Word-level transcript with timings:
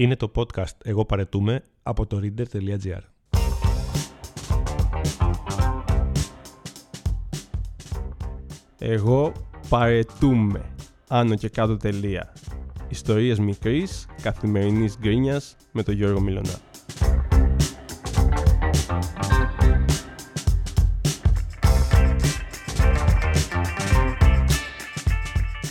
Είναι 0.00 0.16
το 0.16 0.32
podcast 0.34 0.76
«Εγώ 0.84 1.04
παρετούμε» 1.04 1.62
από 1.82 2.06
το 2.06 2.20
reader.gr. 2.22 3.00
Εγώ 8.78 9.32
παρετούμε. 9.68 10.64
Άνω 11.08 11.34
και 11.34 11.48
κάτω 11.48 11.76
τελεία. 11.76 12.32
Ιστορίες 12.88 13.38
μικρής, 13.38 14.06
καθημερινής 14.22 14.98
γκρίνιας 14.98 15.56
με 15.72 15.82
τον 15.82 15.94
Γιώργο 15.94 16.20
Μιλωνά. 16.20 16.58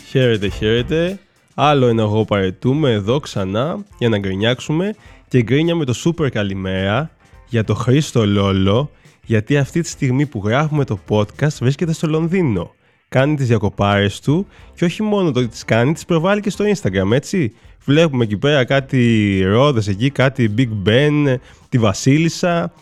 Χαίρετε, 0.09 0.49
χαίρετε. 0.49 1.19
Άλλο 1.61 1.87
ένα 1.87 2.01
εγώ 2.01 2.25
παρετούμε 2.25 2.91
εδώ 2.91 3.19
ξανά 3.19 3.85
για 3.97 4.09
να 4.09 4.17
γκρινιάξουμε 4.17 4.95
και 5.27 5.41
γκρίνια 5.41 5.75
με 5.75 5.85
το 5.85 5.93
σούπερ 5.93 6.29
καλημέρα 6.29 7.11
για 7.47 7.63
το 7.63 7.73
Χρήστο 7.73 8.25
Λόλο 8.25 8.91
γιατί 9.25 9.57
αυτή 9.57 9.81
τη 9.81 9.87
στιγμή 9.87 10.25
που 10.25 10.41
γράφουμε 10.45 10.85
το 10.85 10.99
podcast 11.09 11.57
βρίσκεται 11.59 11.93
στο 11.93 12.07
Λονδίνο. 12.07 12.71
Κάνει 13.09 13.35
τις 13.35 13.47
διακοπάρες 13.47 14.19
του 14.19 14.47
και 14.75 14.85
όχι 14.85 15.03
μόνο 15.03 15.31
το 15.31 15.39
ότι 15.39 15.47
τις 15.47 15.65
κάνει, 15.65 15.93
τις 15.93 16.05
προβάλλει 16.05 16.41
και 16.41 16.49
στο 16.49 16.65
Instagram, 16.65 17.11
έτσι. 17.11 17.53
Βλέπουμε 17.85 18.23
εκεί 18.23 18.37
πέρα 18.37 18.63
κάτι 18.65 19.41
ρόδες 19.43 19.87
εκεί, 19.87 20.09
κάτι 20.09 20.53
Big 20.57 20.89
Ben, 20.89 21.35
τη 21.69 21.77
Βασίλισσα. 21.77 22.73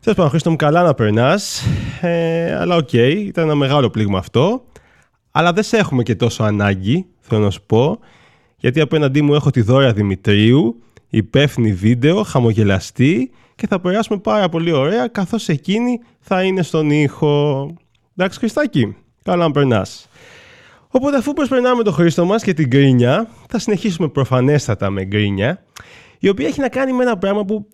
Θέλω 0.00 0.14
πάντων, 0.14 0.30
Χρήστο 0.30 0.50
μου, 0.50 0.56
καλά 0.56 0.82
να 0.82 0.94
περνάς, 0.94 1.62
ε, 2.00 2.54
αλλά 2.54 2.76
OK, 2.76 2.88
okay, 2.92 3.14
ήταν 3.26 3.44
ένα 3.44 3.54
μεγάλο 3.54 3.90
πλήγμα 3.90 4.18
αυτό. 4.18 4.64
Αλλά 5.30 5.52
δεν 5.52 5.62
σε 5.62 5.76
έχουμε 5.76 6.02
και 6.02 6.14
τόσο 6.14 6.42
ανάγκη, 6.42 7.06
θέλω 7.28 7.44
να 7.44 7.50
σου 7.50 7.62
πω, 7.66 7.98
γιατί 8.56 8.80
απέναντί 8.80 9.22
μου 9.22 9.34
έχω 9.34 9.50
τη 9.50 9.60
Δώρα 9.60 9.92
Δημητρίου, 9.92 10.82
υπεύθυνη 11.08 11.72
βίντεο, 11.72 12.22
χαμογελαστή 12.22 13.30
και 13.54 13.66
θα 13.66 13.80
περάσουμε 13.80 14.18
πάρα 14.18 14.48
πολύ 14.48 14.72
ωραία 14.72 15.08
καθώς 15.08 15.48
εκείνη 15.48 16.00
θα 16.20 16.42
είναι 16.42 16.62
στον 16.62 16.90
ήχο. 16.90 17.66
Εντάξει 18.16 18.38
Χριστάκη, 18.38 18.96
καλά 19.22 19.44
να 19.44 19.50
περνάς. 19.50 20.08
Οπότε 20.88 21.16
αφού 21.16 21.32
προσπερνάμε 21.32 21.82
το 21.82 21.92
Χρήστο 21.92 22.24
μας 22.24 22.42
και 22.42 22.54
την 22.54 22.66
γκρίνια, 22.66 23.28
θα 23.48 23.58
συνεχίσουμε 23.58 24.08
προφανέστατα 24.08 24.90
με 24.90 25.04
γκρίνια, 25.04 25.62
η 26.18 26.28
οποία 26.28 26.46
έχει 26.46 26.60
να 26.60 26.68
κάνει 26.68 26.92
με 26.92 27.02
ένα 27.02 27.18
πράγμα 27.18 27.44
που 27.44 27.68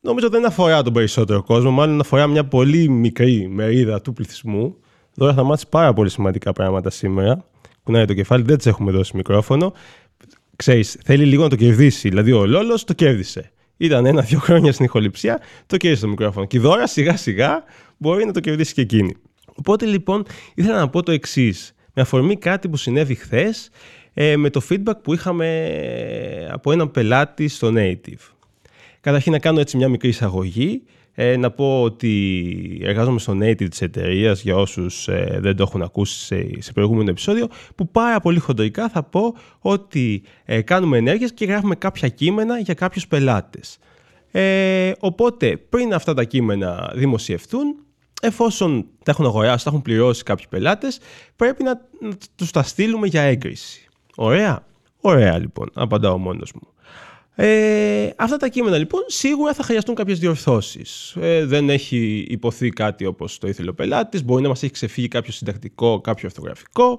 νομίζω 0.00 0.28
δεν 0.28 0.46
αφορά 0.46 0.82
τον 0.82 0.92
περισσότερο 0.92 1.42
κόσμο, 1.42 1.70
μάλλον 1.70 2.00
αφορά 2.00 2.26
μια 2.26 2.44
πολύ 2.44 2.88
μικρή 2.88 3.48
μερίδα 3.48 4.00
του 4.00 4.12
πληθυσμού, 4.12 4.76
Τώρα 5.16 5.34
θα 5.34 5.42
μάθεις 5.42 5.66
πάρα 5.66 5.92
πολύ 5.92 6.10
σημαντικά 6.10 6.52
πράγματα 6.52 6.90
σήμερα. 6.90 7.44
Κουνάει 7.84 8.04
το 8.04 8.14
κεφάλι, 8.14 8.42
δεν 8.42 8.56
της 8.56 8.66
έχουμε 8.66 8.92
δώσει 8.92 9.16
μικρόφωνο. 9.16 9.72
Ξέρεις, 10.56 10.98
θέλει 11.04 11.24
λίγο 11.24 11.42
να 11.42 11.48
το 11.48 11.56
κερδίσει. 11.56 12.08
Δηλαδή, 12.08 12.32
ο 12.32 12.46
Λόλος 12.46 12.84
το 12.84 12.92
κέρδισε. 12.92 13.50
Ήταν 13.76 14.06
ένα-δύο 14.06 14.38
χρόνια 14.38 14.72
στην 14.72 14.84
ηχοληψία, 14.84 15.40
το 15.66 15.76
κέρδισε 15.76 16.02
το 16.02 16.08
μικρόφωνο. 16.08 16.46
Και 16.46 16.58
δώρα 16.58 16.86
σιγά-σιγά 16.86 17.64
μπορεί 17.96 18.24
να 18.24 18.32
το 18.32 18.40
κερδίσει 18.40 18.74
και 18.74 18.80
εκείνη. 18.80 19.16
Οπότε 19.54 19.86
λοιπόν 19.86 20.24
ήθελα 20.54 20.78
να 20.78 20.88
πω 20.88 21.02
το 21.02 21.12
εξής. 21.12 21.74
Με 21.94 22.02
αφορμή 22.02 22.36
κάτι 22.36 22.68
που 22.68 22.76
συνέβη 22.76 23.14
χθες 23.14 23.70
ε, 24.14 24.36
με 24.36 24.50
το 24.50 24.60
feedback 24.70 25.02
που 25.02 25.14
είχαμε 25.14 25.66
ε, 25.66 26.48
από 26.50 26.72
έναν 26.72 26.90
πελάτη 26.90 27.48
στο 27.48 27.72
Native. 27.74 28.32
Καταρχήν 29.00 29.32
να 29.32 29.38
κάνω 29.38 29.60
έτσι 29.60 29.76
μια 29.76 29.88
μικρή 29.88 30.08
εισαγωγή. 30.08 30.82
Ε, 31.14 31.36
να 31.36 31.50
πω 31.50 31.82
ότι 31.82 32.80
εργάζομαι 32.82 33.18
στο 33.18 33.32
native 33.32 33.68
της 33.70 33.82
εταιρείας 33.82 34.42
για 34.42 34.56
όσους 34.56 35.08
ε, 35.08 35.38
δεν 35.40 35.56
το 35.56 35.62
έχουν 35.62 35.82
ακούσει 35.82 36.18
σε, 36.18 36.46
σε 36.58 36.72
προηγούμενο 36.72 37.10
επεισόδιο 37.10 37.48
που 37.74 37.88
πάρα 37.88 38.20
πολύ 38.20 38.38
χοντρικά 38.38 38.88
θα 38.88 39.02
πω 39.02 39.34
ότι 39.58 40.22
ε, 40.44 40.62
κάνουμε 40.62 40.98
ενέργειες 40.98 41.32
και 41.32 41.44
γράφουμε 41.44 41.74
κάποια 41.74 42.08
κείμενα 42.08 42.58
για 42.58 42.74
κάποιους 42.74 43.06
πελάτες. 43.06 43.78
Ε, 44.30 44.92
οπότε 44.98 45.56
πριν 45.56 45.94
αυτά 45.94 46.14
τα 46.14 46.24
κείμενα 46.24 46.92
δημοσιευτούν 46.94 47.76
εφόσον 48.22 48.86
τα 49.04 49.10
έχουν 49.10 49.24
αγοράσει, 49.26 49.64
τα 49.64 49.70
έχουν 49.70 49.82
πληρώσει 49.82 50.22
κάποιοι 50.22 50.46
πελάτες 50.48 50.98
πρέπει 51.36 51.62
να, 51.62 51.80
να 52.00 52.10
τους 52.36 52.50
τα 52.50 52.62
στείλουμε 52.62 53.06
για 53.06 53.22
έγκριση. 53.22 53.88
Ωραία; 54.16 54.66
Ωραία 55.04 55.38
λοιπόν, 55.38 55.70
απαντάω 55.74 56.18
μόνος 56.18 56.52
μου. 56.52 56.68
Ε, 57.34 58.10
αυτά 58.16 58.36
τα 58.36 58.48
κείμενα 58.48 58.78
λοιπόν 58.78 59.02
σίγουρα 59.06 59.54
θα 59.54 59.62
χρειαστούν 59.62 59.94
κάποιες 59.94 60.18
διορθώσεις. 60.18 61.16
Ε, 61.20 61.44
δεν 61.44 61.70
έχει 61.70 62.26
υποθεί 62.28 62.68
κάτι 62.68 63.04
όπως 63.04 63.38
το 63.38 63.48
ήθελε 63.48 63.70
ο 63.70 63.74
πελάτης, 63.74 64.24
μπορεί 64.24 64.42
να 64.42 64.48
μας 64.48 64.62
έχει 64.62 64.72
ξεφύγει 64.72 65.08
κάποιο 65.08 65.32
συντακτικό, 65.32 66.00
κάποιο 66.00 66.28
orthographico, 66.32 66.98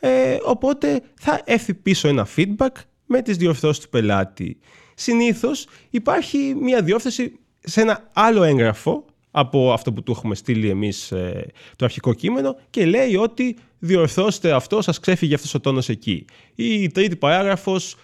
ε, 0.00 0.36
οπότε 0.44 1.02
θα 1.20 1.40
έρθει 1.44 1.74
πίσω 1.74 2.08
ένα 2.08 2.26
feedback 2.36 2.72
με 3.06 3.22
τις 3.22 3.36
διορθώσεις 3.36 3.84
του 3.84 3.88
πελάτη. 3.88 4.58
Συνήθως 4.94 5.66
υπάρχει 5.90 6.54
μια 6.60 6.82
διόρθωση 6.82 7.38
σε 7.60 7.80
ένα 7.80 8.10
άλλο 8.12 8.42
έγγραφο 8.42 9.04
από 9.30 9.72
αυτό 9.72 9.92
που 9.92 10.02
του 10.02 10.12
έχουμε 10.12 10.34
στείλει 10.34 10.68
εμείς 10.68 11.12
ε, 11.12 11.46
το 11.76 11.84
αρχικό 11.84 12.14
κείμενο 12.14 12.56
και 12.70 12.86
λέει 12.86 13.16
ότι 13.16 13.56
διορθώστε 13.78 14.52
αυτό, 14.52 14.82
σας 14.82 15.00
ξέφυγε 15.00 15.34
αυτός 15.34 15.54
ο 15.54 15.60
τόνος 15.60 15.88
εκεί. 15.88 16.24
Η 16.54 16.88
τρίτη 16.88 17.16
παράγραφος 17.16 17.96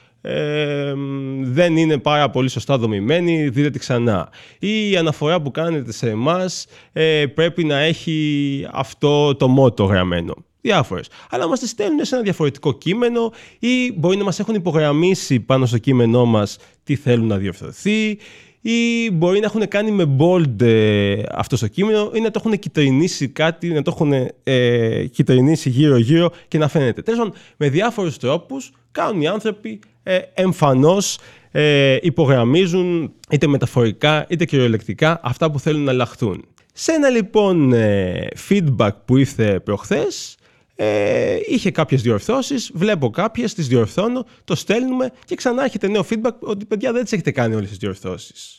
δεν 1.42 1.76
είναι 1.76 1.98
πάρα 1.98 2.30
πολύ 2.30 2.48
σωστά 2.48 2.78
δομημένη, 2.78 3.48
δείτε 3.48 3.70
τη 3.70 3.78
ξανά. 3.78 4.28
Ή 4.58 4.90
η 4.90 4.96
αναφορά 4.96 5.42
που 5.42 5.50
κάνετε 5.50 5.92
σε 5.92 6.10
εμάς 6.10 6.66
ε, 6.92 7.26
πρέπει 7.26 7.64
να 7.64 7.78
έχει 7.78 8.66
αυτό 8.72 9.34
το 9.34 9.48
μότο 9.48 9.84
γραμμένο. 9.84 10.34
Διάφορες. 10.60 11.08
Αλλά 11.30 11.48
μας 11.48 11.60
τη 11.60 11.68
στέλνουν 11.68 12.04
σε 12.04 12.14
ένα 12.14 12.24
διαφορετικό 12.24 12.72
κείμενο 12.72 13.32
ή 13.58 13.92
μπορεί 13.96 14.16
να 14.16 14.24
μας 14.24 14.38
έχουν 14.38 14.54
υπογραμμίσει 14.54 15.40
πάνω 15.40 15.66
στο 15.66 15.78
κείμενό 15.78 16.24
μας 16.24 16.56
τι 16.84 16.96
θέλουν 16.96 17.26
να 17.26 17.36
διορθωθεί 17.36 18.18
ή 18.60 19.10
μπορεί 19.10 19.40
να 19.40 19.46
έχουν 19.46 19.68
κάνει 19.68 19.90
με 19.90 20.16
bold 20.18 20.62
ε, 20.62 21.22
αυτό 21.30 21.58
το 21.58 21.68
κείμενο 21.68 22.10
ή 22.14 22.20
να 22.20 22.30
το 22.30 22.42
έχουν 22.44 22.58
κυτρινίσει 22.58 23.28
κάτι, 23.28 23.68
να 23.68 23.82
το 23.82 23.92
έχουν 23.94 24.30
ε, 24.42 25.04
κυτρινίσει 25.06 25.70
γύρω-γύρω 25.70 26.30
και 26.48 26.58
να 26.58 26.68
φαίνεται. 26.68 27.02
Τέλος 27.02 27.30
με 27.56 27.68
διάφορους 27.68 28.16
τρόπους 28.16 28.70
κάνουν 28.90 29.20
οι 29.20 29.26
άνθρωποι 29.26 29.80
ε, 30.04 30.18
εμφανώς 30.34 31.18
ε, 31.50 31.98
υπογραμμίζουν 32.02 33.12
είτε 33.30 33.46
μεταφορικά 33.46 34.26
είτε 34.28 34.44
κυριολεκτικά 34.44 35.20
αυτά 35.22 35.50
που 35.50 35.58
θέλουν 35.58 35.82
να 35.82 35.90
αλλάχθούν. 35.90 36.44
Σε 36.74 36.92
ένα 36.92 37.08
λοιπόν 37.08 37.72
ε, 37.72 38.26
feedback 38.48 38.90
που 39.04 39.16
ήρθε 39.16 39.60
προχθές, 39.60 40.36
ε, 40.76 41.36
είχε 41.48 41.70
κάποιες 41.70 42.02
διορθώσεις, 42.02 42.70
βλέπω 42.74 43.10
κάποιες, 43.10 43.54
τις 43.54 43.68
διορθώνω, 43.68 44.26
το 44.44 44.54
στέλνουμε 44.54 45.10
και 45.24 45.34
ξανά 45.34 45.64
έχετε 45.64 45.88
νέο 45.88 46.06
feedback 46.10 46.38
ότι 46.40 46.64
παιδιά 46.64 46.92
δεν 46.92 47.02
τις 47.02 47.12
έχετε 47.12 47.30
κάνει 47.30 47.54
όλες 47.54 47.68
τις 47.68 47.78
διορθώσεις. 47.78 48.58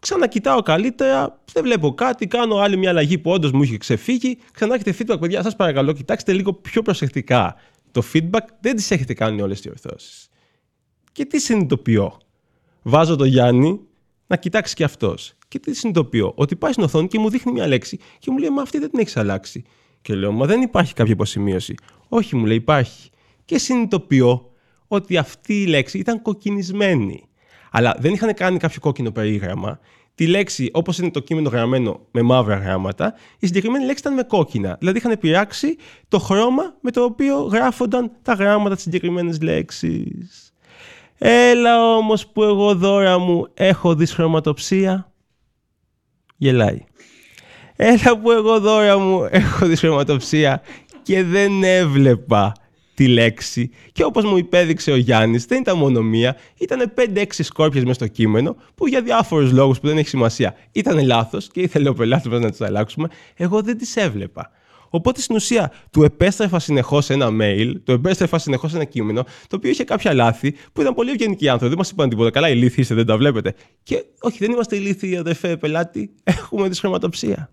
Ξανακοιτάω 0.00 0.62
καλύτερα, 0.62 1.40
δεν 1.52 1.62
βλέπω 1.62 1.94
κάτι, 1.94 2.26
κάνω 2.26 2.56
άλλη 2.56 2.76
μια 2.76 2.90
αλλαγή 2.90 3.18
που 3.18 3.30
όντως 3.30 3.50
μου 3.50 3.62
είχε 3.62 3.76
ξεφύγει. 3.76 4.38
Ξανά 4.52 4.74
έχετε 4.74 4.94
feedback, 4.98 5.20
παιδιά, 5.20 5.42
σας 5.42 5.56
παρακαλώ, 5.56 5.92
κοιτάξτε 5.92 6.32
λίγο 6.32 6.52
πιο 6.52 6.82
προσεκτικά. 6.82 7.56
Το 7.92 8.02
feedback 8.12 8.46
δεν 8.60 8.76
τις 8.76 8.90
έχετε 8.90 9.14
κάνει 9.14 9.42
όλες 9.42 9.60
τις 9.60 9.64
διορθώσεις. 9.64 10.27
Και 11.18 11.24
τι 11.24 11.40
συνειδητοποιώ; 11.40 12.16
Βάζω 12.82 13.16
το 13.16 13.24
Γιάννη 13.24 13.80
να 14.26 14.36
κοιτάξει 14.36 14.74
και 14.74 14.84
αυτός. 14.84 15.34
Και 15.48 15.58
τι 15.58 15.74
συνειδητοποιώ; 15.74 16.32
Ότι 16.36 16.56
πάει 16.56 16.72
στην 16.72 16.84
οθόνη 16.84 17.08
και 17.08 17.18
μου 17.18 17.30
δείχνει 17.30 17.52
μια 17.52 17.66
λέξη 17.66 17.98
και 18.18 18.30
μου 18.30 18.38
λέει 18.38 18.50
Μα 18.50 18.62
αυτή 18.62 18.78
δεν 18.78 18.90
την 18.90 18.98
έχεις 18.98 19.16
αλλάξει. 19.16 19.64
Και 20.02 20.14
λέω 20.14 20.32
Μα 20.32 20.46
δεν 20.46 20.62
υπάρχει 20.62 20.94
κάποια 20.94 21.12
υποσημείωση. 21.12 21.74
Όχι, 22.08 22.36
μου 22.36 22.46
λέει 22.46 22.56
Υπάρχει. 22.56 23.10
Και 23.44 23.58
συνειδητοποιώ 23.58 24.50
ότι 24.88 25.16
αυτή 25.16 25.62
η 25.62 25.66
λέξη 25.66 25.98
ήταν 25.98 26.22
κοκκινισμένη. 26.22 27.28
Αλλά 27.70 27.96
δεν 27.98 28.12
είχαν 28.12 28.34
κάνει 28.34 28.58
κάποιο 28.58 28.80
κόκκινο 28.80 29.10
περίγραμμα. 29.10 29.80
Τη 30.14 30.26
λέξη, 30.26 30.70
όπως 30.72 30.98
είναι 30.98 31.10
το 31.10 31.20
κείμενο 31.20 31.48
γραμμένο 31.48 32.00
με 32.10 32.22
μαύρα 32.22 32.56
γράμματα, 32.56 33.14
η 33.38 33.46
συγκεκριμένη 33.46 33.84
λέξη 33.84 34.00
ήταν 34.00 34.14
με 34.14 34.22
κόκκινα. 34.22 34.76
Δηλαδή 34.78 34.98
είχαν 34.98 35.18
πειράξει 35.18 35.76
το 36.08 36.18
χρώμα 36.18 36.76
με 36.80 36.90
το 36.90 37.02
οποίο 37.04 37.38
γράφονταν 37.38 38.10
τα 38.22 38.32
γράμματα 38.32 38.74
της 38.74 38.82
συγκεκριμένης 38.84 39.42
λέξης. 39.42 40.47
Έλα 41.18 41.96
όμως 41.96 42.26
που 42.26 42.42
εγώ 42.42 42.74
δώρα 42.74 43.18
μου 43.18 43.46
έχω 43.54 43.94
δυσχρωματοψία. 43.94 45.12
Γελάει. 46.36 46.84
Έλα 47.76 48.18
που 48.18 48.30
εγώ 48.30 48.60
δώρα 48.60 48.98
μου 48.98 49.28
έχω 49.30 49.66
δυσχρωματοψία 49.66 50.62
και 51.02 51.22
δεν 51.22 51.62
έβλεπα 51.64 52.52
τη 52.94 53.08
λέξη. 53.08 53.70
Και 53.92 54.04
όπως 54.04 54.24
μου 54.24 54.36
υπέδειξε 54.36 54.90
ο 54.90 54.96
Γιάννης, 54.96 55.44
δεν 55.44 55.60
ήταν 55.60 55.76
μόνο 55.76 56.02
μία, 56.02 56.36
ήταν 56.58 56.92
5-6 56.94 57.24
σκόρπιες 57.38 57.82
μέσα 57.82 57.94
στο 57.94 58.06
κείμενο, 58.06 58.56
που 58.74 58.86
για 58.86 59.02
διάφορους 59.02 59.52
λόγους 59.52 59.80
που 59.80 59.86
δεν 59.86 59.98
έχει 59.98 60.08
σημασία 60.08 60.54
ήταν 60.72 61.04
λάθος 61.04 61.48
και 61.48 61.60
ήθελε 61.60 61.88
ο 61.88 61.94
πελάτης 61.94 62.26
μας 62.26 62.40
να 62.40 62.50
τις 62.50 62.60
αλλάξουμε, 62.60 63.08
εγώ 63.36 63.62
δεν 63.62 63.78
τις 63.78 63.96
έβλεπα. 63.96 64.50
Οπότε 64.90 65.20
στην 65.20 65.36
ουσία 65.36 65.72
του 65.90 66.02
επέστρεφα 66.02 66.58
συνεχώς 66.58 67.10
ένα 67.10 67.28
mail, 67.40 67.72
του 67.84 67.92
επέστρεφα 67.92 68.38
συνεχώς 68.38 68.74
ένα 68.74 68.84
κείμενο, 68.84 69.22
το 69.22 69.56
οποίο 69.56 69.70
είχε 69.70 69.84
κάποια 69.84 70.14
λάθη 70.14 70.54
που 70.72 70.80
ήταν 70.80 70.94
πολύ 70.94 71.10
ευγενικοί 71.10 71.48
άνθρωποι. 71.48 71.68
Δεν 71.68 71.78
μας 71.78 71.90
είπαν 71.90 72.08
τίποτα. 72.08 72.30
Καλά, 72.30 72.48
ηλίθιοι 72.48 72.76
είστε, 72.78 72.94
δεν 72.94 73.06
τα 73.06 73.16
βλέπετε. 73.16 73.54
Και 73.82 74.04
όχι, 74.20 74.38
δεν 74.38 74.50
είμαστε 74.50 74.76
ηλίθιοι, 74.76 75.16
αδερφέ 75.16 75.56
πελάτη. 75.56 76.10
Έχουμε 76.24 76.68
δυσχρωματοψία. 76.68 77.50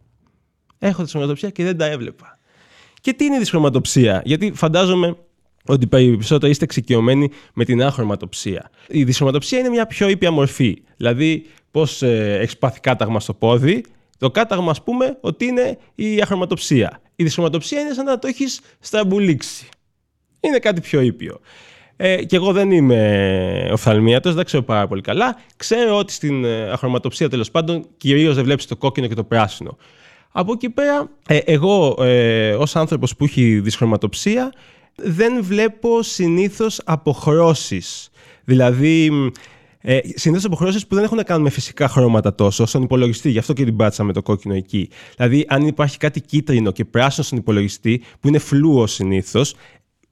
Έχω 0.79 1.03
δυσχρωματοψία 1.03 1.49
και 1.49 1.63
δεν 1.63 1.77
τα 1.77 1.85
έβλεπα. 1.85 2.39
Και 3.01 3.13
τι 3.13 3.25
είναι 3.25 3.35
η 3.35 3.39
δυσχρωματοψία, 3.39 4.21
γιατί 4.25 4.51
φαντάζομαι 4.55 5.15
ότι 5.65 5.87
περισσότερο 5.87 6.51
είστε 6.51 6.63
εξοικειωμένοι 6.63 7.29
με 7.53 7.65
την 7.65 7.83
αχρωματοψία. 7.83 8.69
Η 8.87 9.03
δυσχρωματοψία 9.03 9.59
είναι 9.59 9.69
μια 9.69 9.85
πιο 9.85 10.09
ήπια 10.09 10.31
μορφή. 10.31 10.81
Δηλαδή, 10.97 11.45
πώς 11.71 12.01
ε, 12.01 12.37
έχεις 12.39 12.57
πάθει 12.57 12.79
κάταγμα 12.79 13.19
στο 13.19 13.33
πόδι, 13.33 13.83
το 14.17 14.31
κάταγμα, 14.31 14.71
ας 14.71 14.83
πούμε, 14.83 15.17
ότι 15.21 15.45
είναι 15.45 15.77
η 15.95 16.21
αχρωματοψία. 16.21 17.01
Η 17.15 17.23
δυσχρωματοψία 17.23 17.79
είναι 17.79 17.93
σαν 17.93 18.05
να 18.05 18.19
το 18.19 18.27
έχεις 18.27 18.59
στραμπουλήξει. 18.79 19.69
Είναι 20.39 20.59
κάτι 20.59 20.81
πιο 20.81 21.01
ήπιο. 21.01 21.39
Ε, 21.97 22.23
και 22.23 22.35
εγώ 22.35 22.51
δεν 22.51 22.71
είμαι 22.71 23.69
οφθαλμίατος, 23.71 24.33
δεν 24.33 24.45
ξέρω 24.45 24.63
πάρα 24.63 24.87
πολύ 24.87 25.01
καλά. 25.01 25.37
Ξέρω 25.55 25.97
ότι 25.97 26.13
στην 26.13 26.45
ε, 26.45 26.69
αχρωματοψία 26.71 27.29
τέλος 27.29 27.51
πάντων 27.51 27.85
κυρίως 27.97 28.35
δεν 28.35 28.43
βλέπεις 28.43 28.65
το 28.65 28.75
κόκκινο 28.75 29.07
και 29.07 29.15
το 29.15 29.23
πράσινο. 29.23 29.77
Από 30.31 30.51
εκεί 30.51 30.69
πέρα, 30.69 31.09
ε, 31.27 31.37
εγώ 31.37 31.95
ε, 31.99 32.53
ως 32.53 32.75
άνθρωπος 32.75 33.15
που 33.15 33.23
έχει 33.23 33.59
δυσχρωματοψία 33.59 34.53
δεν 34.95 35.43
βλέπω 35.43 36.01
συνήθως 36.01 36.81
αποχρώσεις. 36.85 38.09
Δηλαδή, 38.43 39.11
ε, 39.87 39.99
συνήθως 40.15 40.45
αποχρώσει 40.45 40.87
που 40.87 40.95
δεν 40.95 41.03
έχουν 41.03 41.17
να 41.17 41.23
κάνουν 41.23 41.43
με 41.43 41.49
φυσικά 41.49 41.87
χρώματα 41.87 42.35
τόσο 42.35 42.65
στον 42.65 42.83
υπολογιστή. 42.83 43.29
Γι' 43.29 43.37
αυτό 43.37 43.53
και 43.53 43.63
την 43.63 43.75
πάτησα 43.75 44.03
με 44.03 44.13
το 44.13 44.21
κόκκινο 44.21 44.53
εκεί. 44.53 44.89
Δηλαδή, 45.15 45.45
αν 45.47 45.67
υπάρχει 45.67 45.97
κάτι 45.97 46.21
κίτρινο 46.21 46.71
και 46.71 46.85
πράσινο 46.85 47.25
στον 47.25 47.37
υπολογιστή, 47.37 48.01
που 48.19 48.27
είναι 48.27 48.37
φλούο 48.37 48.87
συνήθως, 48.87 49.55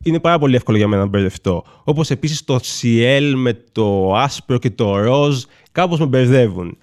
είναι 0.04 0.20
πάρα 0.20 0.40
πολύ 0.40 0.56
εύκολο 0.56 0.78
για 0.78 0.88
μένα 0.88 1.02
να 1.02 1.08
μπερδευτώ. 1.08 1.64
Όπως 1.84 2.10
επίσης 2.10 2.44
το 2.44 2.60
ciel 2.82 3.34
με 3.36 3.54
το 3.72 4.16
άσπρο 4.16 4.58
και 4.58 4.70
το 4.70 4.98
ροζ, 4.98 5.44
κάπως 5.72 6.00
με 6.00 6.06
μπερδεύουν. 6.06 6.78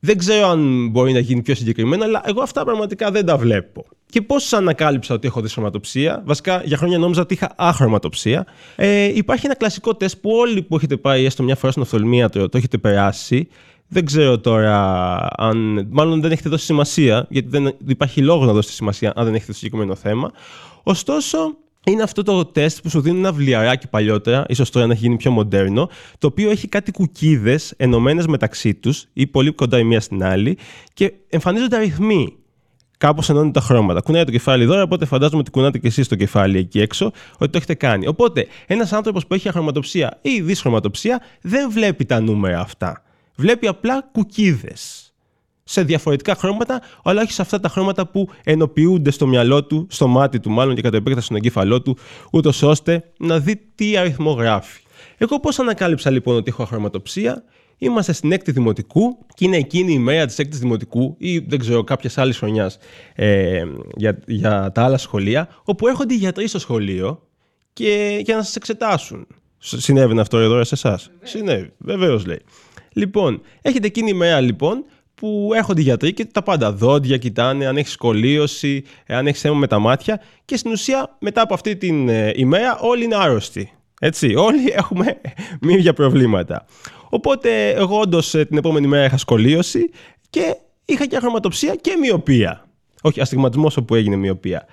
Δεν 0.00 0.18
ξέρω 0.18 0.48
αν 0.48 0.88
μπορεί 0.88 1.12
να 1.12 1.18
γίνει 1.18 1.42
πιο 1.42 1.54
συγκεκριμένα, 1.54 2.04
αλλά 2.04 2.22
εγώ 2.24 2.42
αυτά 2.42 2.64
πραγματικά 2.64 3.10
δεν 3.10 3.26
τα 3.26 3.36
βλέπω. 3.36 3.84
Και 4.14 4.22
πώς 4.22 4.52
ανακάλυψα 4.52 5.14
ότι 5.14 5.26
έχω 5.26 5.40
δυσχρωματοψία; 5.40 6.22
Βασικά, 6.24 6.62
για 6.64 6.76
χρόνια 6.76 6.98
νόμιζα 6.98 7.20
ότι 7.20 7.34
είχα 7.34 7.52
αχρωματοψία. 7.56 8.46
Ε, 8.76 9.04
υπάρχει 9.04 9.46
ένα 9.46 9.56
κλασικό 9.56 9.94
τεστ 9.94 10.16
που 10.20 10.30
όλοι 10.30 10.62
που 10.62 10.76
έχετε 10.76 10.96
πάει 10.96 11.24
έστω 11.24 11.42
μια 11.42 11.56
φορά 11.56 11.70
στην 11.72 11.82
οφθαλμία 11.84 12.28
το, 12.28 12.48
το 12.48 12.56
έχετε 12.56 12.78
περάσει. 12.78 13.48
Δεν 13.88 14.04
ξέρω 14.04 14.38
τώρα 14.38 15.18
αν. 15.36 15.86
Μάλλον 15.90 16.20
δεν 16.20 16.32
έχετε 16.32 16.48
δώσει 16.48 16.64
σημασία, 16.64 17.26
γιατί 17.30 17.48
δεν 17.48 17.74
υπάρχει 17.86 18.20
λόγος 18.20 18.46
να 18.46 18.52
δώσετε 18.52 18.74
σημασία 18.74 19.12
αν 19.16 19.24
δεν 19.24 19.34
έχετε 19.34 19.52
το 19.52 19.58
συγκεκριμένο 19.58 19.94
θέμα. 19.94 20.30
Ωστόσο, 20.82 21.38
είναι 21.84 22.02
αυτό 22.02 22.22
το 22.22 22.44
τεστ 22.44 22.82
που 22.82 22.88
σου 22.88 23.00
δίνει 23.00 23.18
ένα 23.18 23.32
βλιαράκι 23.32 23.88
παλιότερα, 23.88 24.44
ίσως 24.48 24.70
τώρα 24.70 24.86
να 24.86 24.92
έχει 24.92 25.02
γίνει 25.02 25.16
πιο 25.16 25.30
μοντέρνο, 25.30 25.88
το 26.18 26.26
οποίο 26.26 26.50
έχει 26.50 26.68
κάτι 26.68 26.90
κουκίδες 26.90 27.74
ενωμένες 27.76 28.26
μεταξύ 28.26 28.74
τους 28.74 29.06
ή 29.12 29.26
πολύ 29.26 29.50
κοντά 29.50 29.78
η 29.78 29.84
μία 29.84 30.00
στην 30.00 30.24
άλλη 30.24 30.58
και 30.94 31.12
εμφανίζονται 31.28 31.76
αριθμοί. 31.76 32.38
Κάπως 32.98 33.28
ενώνουν 33.28 33.52
τα 33.52 33.60
χρώματα. 33.60 34.00
Κουνάει 34.00 34.24
το 34.24 34.30
κεφάλι 34.30 34.62
εδώ, 34.62 34.82
οπότε 34.82 35.04
φαντάζομαι 35.04 35.38
ότι 35.38 35.50
κουνάτε 35.50 35.78
και 35.78 35.86
εσείς 35.86 36.08
το 36.08 36.14
κεφάλι 36.14 36.58
εκεί 36.58 36.80
έξω, 36.80 37.10
ότι 37.38 37.50
το 37.50 37.56
έχετε 37.56 37.74
κάνει. 37.74 38.06
Οπότε, 38.06 38.46
ένας 38.66 38.92
άνθρωπος 38.92 39.26
που 39.26 39.34
έχει 39.34 39.48
αχρωματοψία 39.48 40.18
ή 40.22 40.40
δυσχρωματοψία 40.40 41.22
δεν 41.40 41.70
βλέπει 41.70 42.04
τα 42.04 42.20
νούμερα 42.20 42.60
αυτά. 42.60 43.02
Βλέπει 43.36 43.66
απλά 43.66 44.08
κουκίδες 44.12 45.12
σε 45.64 45.82
διαφορετικά 45.82 46.34
χρώματα, 46.34 46.82
αλλά 47.02 47.22
όχι 47.22 47.32
σε 47.32 47.42
αυτά 47.42 47.60
τα 47.60 47.68
χρώματα 47.68 48.06
που 48.06 48.28
ενοποιούνται 48.44 49.10
στο 49.10 49.26
μυαλό 49.26 49.64
του, 49.64 49.86
στο 49.90 50.06
μάτι 50.06 50.40
του 50.40 50.50
μάλλον 50.50 50.74
και 50.74 50.82
κατά 50.82 50.96
επέκταση 50.96 51.24
στον 51.24 51.36
εγκέφαλό 51.36 51.82
του, 51.82 51.96
ούτως 52.32 52.62
ώστε 52.62 53.12
να 53.18 53.38
δει 53.38 53.60
τι 53.74 53.96
αριθμό 53.96 54.30
γράφει. 54.30 54.82
Εγώ 55.18 55.40
πώς 55.40 55.58
ανακάλυψα 55.58 56.10
λοιπόν 56.10 56.36
ότι 56.36 56.50
έχω 56.50 56.62
αχρωματοψία, 56.62 57.44
Είμαστε 57.78 58.12
στην 58.12 58.32
έκτη 58.32 58.52
δημοτικού 58.52 59.18
και 59.34 59.44
είναι 59.44 59.56
εκείνη 59.56 59.92
η 59.92 59.98
μέρα 59.98 60.26
της 60.26 60.38
έκτης 60.38 60.58
δημοτικού 60.58 61.14
ή 61.18 61.38
δεν 61.38 61.58
ξέρω 61.58 61.84
κάποιας 61.84 62.18
άλλης 62.18 62.38
χρονιάς 62.38 62.78
ε, 63.14 63.64
για, 63.96 64.18
για 64.26 64.72
τα 64.74 64.84
άλλα 64.84 64.98
σχολεία, 64.98 65.48
όπου 65.64 65.88
έρχονται 65.88 66.14
οι 66.14 66.16
γιατροί 66.16 66.46
στο 66.46 66.58
σχολείο 66.58 67.22
και 67.72 68.20
για 68.24 68.36
να 68.36 68.42
σας 68.42 68.56
εξετάσουν. 68.56 69.26
Συνέβαινε 69.58 70.20
αυτό 70.20 70.38
εδώ 70.38 70.64
σε 70.64 70.74
εσάς; 70.74 71.10
Συνέβη, 71.22 71.72
βεβαίως 71.78 72.26
λέει. 72.26 72.40
Λοιπόν, 72.92 73.40
έχετε 73.62 73.86
εκείνη 73.86 74.10
η 74.10 74.14
μέρα 74.14 74.40
λοιπόν 74.40 74.84
που 75.14 75.50
έρχονται 75.54 75.80
οι 75.80 75.84
γιατροί 75.84 76.12
και 76.12 76.24
τα 76.24 76.42
πάντα. 76.42 76.72
Δόντια 76.72 77.16
κοιτάνε, 77.16 77.66
αν 77.66 77.76
έχει 77.76 77.88
σκολίωση, 77.88 78.84
αν 79.06 79.26
έχει 79.26 79.38
θέμα 79.38 79.54
με 79.54 79.66
τα 79.66 79.78
μάτια. 79.78 80.20
Και 80.44 80.56
στην 80.56 80.72
ουσία, 80.72 81.16
μετά 81.18 81.40
από 81.42 81.54
αυτή 81.54 81.76
την 81.76 82.08
ε, 82.08 82.32
ημέρα, 82.34 82.78
όλοι 82.80 83.04
είναι 83.04 83.16
άρρωστοι. 83.16 83.72
Έτσι, 84.00 84.34
όλοι 84.34 84.70
έχουμε 84.80 85.20
μία 85.60 85.92
προβλήματα. 85.92 86.66
Οπότε, 87.14 87.68
εγώ 87.68 87.98
όντως 88.00 88.34
ε, 88.34 88.44
την 88.44 88.56
επόμενη 88.56 88.86
μέρα 88.86 89.04
είχα 89.04 89.16
σκολίωση 89.16 89.90
και 90.30 90.56
είχα 90.84 91.06
και 91.06 91.16
αχρωματοψία 91.16 91.74
και 91.74 91.96
μοιοπία. 92.00 92.68
Όχι, 93.02 93.20
αστιγματισμός 93.20 93.76
όπου 93.76 93.94
έγινε 93.94 94.16
μοιοπία. 94.16 94.66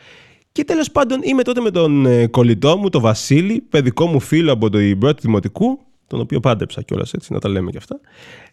Και 0.51 0.63
τέλος 0.63 0.91
πάντων 0.91 1.19
είμαι 1.23 1.43
τότε 1.43 1.61
με 1.61 1.71
τον 1.71 2.05
ε, 2.05 2.27
κολλητό 2.27 2.77
μου, 2.77 2.89
τον 2.89 3.01
Βασίλη, 3.01 3.61
παιδικό 3.69 4.05
μου 4.05 4.19
φίλο 4.19 4.51
από 4.51 4.69
το 4.69 4.79
πρώτη 4.99 5.21
δημοτικού, 5.21 5.79
τον 6.07 6.19
οποίο 6.19 6.39
πάντεψα 6.39 6.81
κιόλας 6.81 7.13
έτσι, 7.13 7.33
να 7.33 7.39
τα 7.39 7.49
λέμε 7.49 7.71
κι 7.71 7.77
αυτά. 7.77 7.99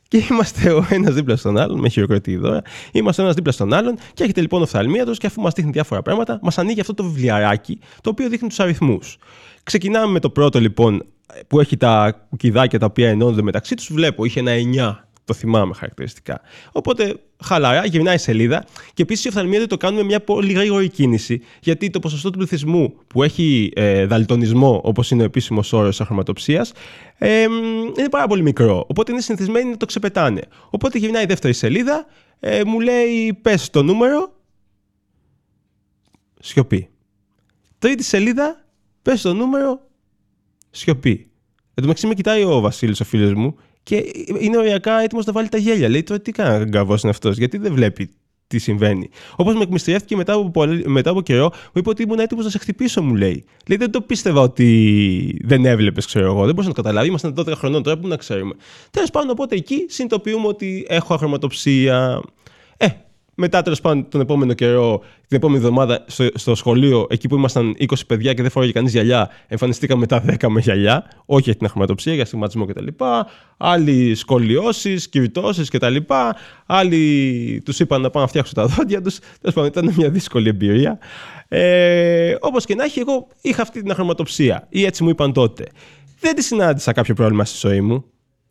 Και 0.08 0.26
είμαστε 0.30 0.72
ο 0.72 0.86
ένας 0.90 1.14
δίπλα 1.14 1.36
στον 1.36 1.58
άλλον, 1.58 1.78
με 1.78 1.88
χειροκροτή 1.88 2.36
δώρα. 2.36 2.62
Είμαστε 2.92 3.20
ο 3.20 3.24
ένας 3.24 3.36
δίπλα 3.36 3.52
στον 3.52 3.72
άλλον 3.72 3.98
και 4.14 4.22
έχετε 4.22 4.40
λοιπόν 4.40 4.62
οφθαλμίατο 4.62 5.12
και 5.12 5.26
αφού 5.26 5.40
μας 5.40 5.52
δείχνει 5.54 5.70
διάφορα 5.70 6.02
πράγματα, 6.02 6.38
μας 6.42 6.58
ανοίγει 6.58 6.80
αυτό 6.80 6.94
το 6.94 7.04
βιβλιαράκι 7.04 7.80
το 8.00 8.10
οποίο 8.10 8.28
δείχνει 8.28 8.48
τους 8.48 8.60
αριθμούς. 8.60 9.18
Ξεκινάμε 9.62 10.12
με 10.12 10.18
το 10.20 10.30
πρώτο 10.30 10.60
λοιπόν 10.60 11.02
που 11.46 11.60
έχει 11.60 11.76
τα 11.76 12.26
κουκιδάκια 12.30 12.78
τα 12.78 12.86
οποία 12.86 13.08
ενώνονται 13.08 13.42
μεταξύ 13.42 13.74
τους. 13.74 13.92
Βλέπω, 13.92 14.24
είχε 14.24 14.40
ένα 14.40 14.52
9 14.52 15.07
το 15.28 15.34
θυμάμαι 15.34 15.74
χαρακτηριστικά. 15.74 16.40
Οπότε 16.72 17.20
χαλαρά 17.44 17.86
γυρνάει 17.86 18.14
η 18.14 18.18
σελίδα 18.18 18.64
και 18.94 19.02
επίσης 19.02 19.24
η 19.24 19.28
οφθαλμία 19.28 19.66
το 19.66 19.76
κάνουμε 19.76 20.02
μια 20.02 20.20
πολύ 20.20 20.52
γρήγορη 20.52 20.88
κίνηση 20.88 21.40
γιατί 21.60 21.90
το 21.90 21.98
ποσοστό 21.98 22.30
του 22.30 22.38
πληθυσμού 22.38 22.94
που 23.06 23.22
έχει 23.22 23.72
ε, 23.74 24.06
δαλτονισμό, 24.06 24.80
όπως 24.84 25.10
είναι 25.10 25.22
ο 25.22 25.24
επίσημος 25.24 25.72
όρος 25.72 26.00
αχρωματοψίας, 26.00 26.72
ε, 27.18 27.42
είναι 27.98 28.08
πάρα 28.10 28.26
πολύ 28.26 28.42
μικρό. 28.42 28.86
Οπότε 28.88 29.12
είναι 29.12 29.20
συνηθισμένοι 29.20 29.70
να 29.70 29.76
το 29.76 29.86
ξεπετάνε. 29.86 30.42
Οπότε 30.70 30.98
γυρνάει 30.98 31.22
η 31.22 31.26
δεύτερη 31.26 31.52
σελίδα, 31.52 32.06
ε, 32.40 32.64
μου 32.64 32.80
λέει 32.80 33.38
πες 33.42 33.70
το 33.70 33.82
νούμερο. 33.82 34.32
Σιωπή. 36.40 36.88
Τρίτη 37.78 38.02
σελίδα, 38.02 38.64
πες 39.02 39.22
το 39.22 39.34
νούμερο. 39.34 39.80
Σιωπή. 40.70 41.30
Εν 41.78 41.84
τω 41.84 41.90
μεταξύ 41.90 42.06
με 42.06 42.14
κοιτάει 42.14 42.44
ο 42.44 42.60
Βασίλης, 42.60 43.00
ο 43.00 43.04
φίλος 43.04 43.32
μου, 43.32 43.56
και 43.88 44.04
είναι 44.40 44.56
οριακά 44.56 45.00
έτοιμος 45.00 45.24
να 45.24 45.32
βάλει 45.32 45.48
τα 45.48 45.58
γέλια. 45.58 45.88
Λέει 45.88 46.02
τώρα 46.02 46.20
τι 46.20 46.32
κάνει 46.32 46.64
γκαβό 46.64 46.96
είναι 47.02 47.10
αυτός, 47.10 47.36
γιατί 47.36 47.58
δεν 47.58 47.72
βλέπει 47.72 48.10
τι 48.46 48.58
συμβαίνει. 48.58 49.08
Όπως 49.36 49.54
με 49.54 49.62
εκμυστηρεύτηκε 49.62 50.16
μετά 50.16 50.32
από, 50.32 50.64
μετά 50.84 51.10
από 51.10 51.22
καιρό, 51.22 51.44
μου 51.44 51.72
είπε 51.74 51.88
ότι 51.88 52.02
ήμουν 52.02 52.18
έτοιμος 52.18 52.44
να 52.44 52.50
σε 52.50 52.58
χτυπήσω, 52.58 53.02
μου 53.02 53.14
λέει. 53.14 53.44
Λέει 53.68 53.78
δεν 53.78 53.90
το 53.90 54.00
πίστευα 54.00 54.40
ότι 54.40 55.40
δεν 55.44 55.64
έβλεπες, 55.64 56.06
ξέρω 56.06 56.24
εγώ. 56.24 56.44
Δεν 56.44 56.54
μπορούσα 56.54 56.68
να 56.68 56.74
το 56.74 56.82
καταλάβει. 56.82 57.08
Ήμασταν 57.08 57.34
12 57.38 57.52
χρονών 57.54 57.82
τώρα 57.82 57.98
που 57.98 58.08
να 58.08 58.16
ξέρουμε. 58.16 58.54
Τέλος 58.90 59.10
πάντων, 59.10 59.30
οπότε 59.30 59.56
εκεί 59.56 59.86
συνειδητοποιούμε 59.88 60.46
ότι 60.46 60.86
έχω 60.88 61.14
αχρωματοψία. 61.14 62.20
Ε, 62.76 62.86
μετά, 63.40 63.62
τέλος 63.62 63.80
πάντων, 63.80 64.08
τον 64.08 64.20
επόμενο 64.20 64.52
καιρό, 64.52 65.02
την 65.26 65.36
επόμενη 65.36 65.58
εβδομάδα 65.58 66.04
στο, 66.06 66.28
στο, 66.34 66.54
σχολείο, 66.54 67.06
εκεί 67.10 67.28
που 67.28 67.36
ήμασταν 67.36 67.76
20 67.78 67.86
παιδιά 68.06 68.34
και 68.34 68.42
δεν 68.42 68.50
φόραγε 68.50 68.72
κανείς 68.72 68.92
γυαλιά, 68.92 69.30
εμφανιστήκαμε 69.46 70.00
μετά 70.00 70.24
10 70.40 70.48
με 70.48 70.60
γυαλιά. 70.60 71.04
Όχι 71.24 71.42
για 71.42 71.54
την 71.54 71.66
αχρωματοψία, 71.66 72.14
για 72.14 72.24
στιγματισμό 72.24 72.64
κτλ. 72.64 72.86
Άλλοι 73.56 74.14
σχολιώσει, 74.14 75.08
κυριτώσει 75.08 75.64
κτλ. 75.64 75.96
Άλλοι 76.66 77.62
τους 77.64 77.80
είπαν 77.80 78.00
να 78.00 78.10
πάνε 78.10 78.24
να 78.24 78.30
φτιάξουν 78.30 78.54
τα 78.54 78.66
δόντια 78.66 79.02
τους. 79.02 79.18
Τέλος 79.18 79.54
πάντων, 79.54 79.66
ήταν 79.66 79.94
μια 79.96 80.10
δύσκολη 80.10 80.48
εμπειρία. 80.48 80.98
Ε, 81.48 82.34
Όπως 82.40 82.64
και 82.64 82.74
να 82.74 82.84
έχει, 82.84 83.00
εγώ 83.00 83.26
είχα 83.40 83.62
αυτή 83.62 83.82
την 83.82 83.90
αχρωματοψία, 83.90 84.66
ή 84.68 84.84
έτσι 84.84 85.02
μου 85.02 85.08
είπαν 85.08 85.32
τότε. 85.32 85.66
Δεν 86.20 86.34
τη 86.34 86.42
συνάντησα 86.42 86.92
κάποιο 86.92 87.14
πρόβλημα 87.14 87.44
στη 87.44 87.68
ζωή 87.68 87.80
μου 87.80 88.04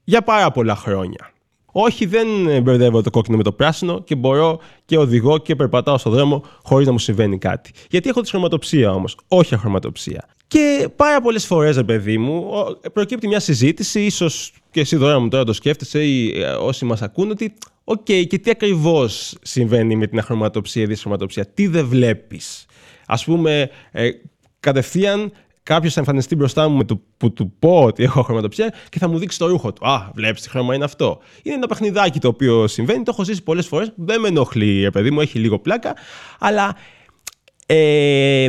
για 0.03 0.21
πάρα 0.21 0.51
πολλά 0.51 0.75
χρόνια. 0.75 1.31
Όχι, 1.79 2.05
δεν 2.05 2.27
μπερδεύω 2.63 3.01
το 3.01 3.09
κόκκινο 3.09 3.37
με 3.37 3.43
το 3.43 3.51
πράσινο 3.51 4.01
και 4.01 4.15
μπορώ 4.15 4.59
και 4.85 4.97
οδηγώ 4.97 5.37
και 5.37 5.55
περπατάω 5.55 5.97
στον 5.97 6.11
δρόμο 6.11 6.43
χωρίς 6.63 6.85
να 6.85 6.91
μου 6.91 6.99
συμβαίνει 6.99 7.37
κάτι. 7.37 7.71
Γιατί 7.89 8.09
έχω 8.09 8.21
τη 8.21 8.29
χρωματοψία 8.29 8.91
όμως, 8.91 9.17
όχι 9.27 9.53
αχρωματοψία. 9.53 10.27
Και 10.47 10.89
πάρα 10.95 11.21
πολλές 11.21 11.45
φορές, 11.45 11.75
ρε 11.75 11.83
παιδί 11.83 12.17
μου, 12.17 12.51
προκύπτει 12.93 13.27
μια 13.27 13.39
συζήτηση, 13.39 14.01
ίσως 14.01 14.53
και 14.71 14.79
εσύ 14.79 14.95
Δώρα 14.95 15.19
μου 15.19 15.27
τώρα 15.27 15.43
το 15.43 15.53
σκέφτεσαι 15.53 16.03
ή 16.03 16.41
ε, 16.41 16.49
όσοι 16.49 16.85
μας 16.85 17.01
ακούν, 17.01 17.31
ότι 17.31 17.53
OK, 17.83 17.99
okay, 17.99 18.27
και 18.27 18.37
τι 18.37 18.49
ακριβώς 18.49 19.37
συμβαίνει 19.41 19.95
με 19.95 20.07
την 20.07 20.19
αχρωματοψία 20.19 20.81
ή 20.81 20.85
δυσχρωματοψία, 20.85 21.45
τι 21.45 21.67
δεν 21.67 21.87
βλέπεις; 21.87 22.65
Ας 23.05 23.15
πούμε, 23.25 23.69
ε, 23.91 24.09
κατευθείαν 24.59 25.31
κάποιος 25.67 25.93
θα 25.93 25.99
εμφανιστεί 25.99 26.35
μπροστά 26.35 26.69
μου 26.69 26.77
με 26.77 26.83
το 26.83 27.01
που 27.17 27.33
του 27.33 27.53
πω 27.59 27.83
ότι 27.83 28.03
έχω 28.03 28.21
χρωματοψία 28.21 28.73
και 28.89 28.99
θα 28.99 29.07
μου 29.07 29.17
δείξει 29.17 29.37
το 29.37 29.47
ρούχο 29.47 29.73
του. 29.73 29.87
Α, 29.87 30.09
βλέπεις 30.13 30.41
τι 30.41 30.49
χρώμα 30.49 30.75
είναι 30.75 30.83
αυτό. 30.83 31.19
Είναι 31.43 31.55
ένα 31.55 31.67
παιχνιδάκι 31.67 32.19
το 32.19 32.27
οποίο 32.27 32.67
συμβαίνει, 32.67 33.03
το 33.03 33.11
έχω 33.13 33.23
ζήσει 33.23 33.43
πολλές 33.43 33.67
φορές. 33.67 33.91
Δεν 33.95 34.19
με 34.19 34.27
ενοχλεί, 34.27 34.89
παιδί 34.91 35.11
μου, 35.11 35.21
έχει 35.21 35.39
λίγο 35.39 35.59
πλάκα. 35.59 35.95
Αλλά 36.39 36.75
ε, 37.65 38.47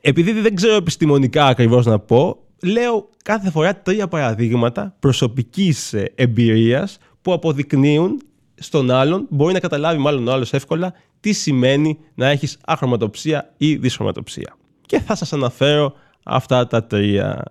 επειδή 0.00 0.32
δεν 0.32 0.54
ξέρω 0.54 0.74
επιστημονικά 0.74 1.46
ακριβώς 1.46 1.86
να 1.86 1.98
πω, 1.98 2.38
λέω 2.62 3.08
κάθε 3.24 3.50
φορά 3.50 3.76
τρία 3.76 4.08
παραδείγματα 4.08 4.96
προσωπικής 4.98 5.92
ε, 5.92 6.12
εμπειρίας 6.14 6.98
που 7.22 7.32
αποδεικνύουν 7.32 8.20
στον 8.54 8.90
άλλον, 8.90 9.26
μπορεί 9.28 9.52
να 9.52 9.60
καταλάβει 9.60 9.98
μάλλον 9.98 10.28
ο 10.28 10.32
άλλος 10.32 10.52
εύκολα, 10.52 10.92
τι 11.20 11.32
σημαίνει 11.32 11.98
να 12.14 12.28
έχεις 12.28 12.58
αχρωματοψία 12.64 13.52
ή 13.56 13.76
δυσχρωματοψία. 13.76 14.56
Και 14.86 15.00
θα 15.00 15.14
σας 15.14 15.32
αναφέρω 15.32 15.94
Αυτά 16.22 16.66
τα 16.66 16.84
τρία. 16.84 17.42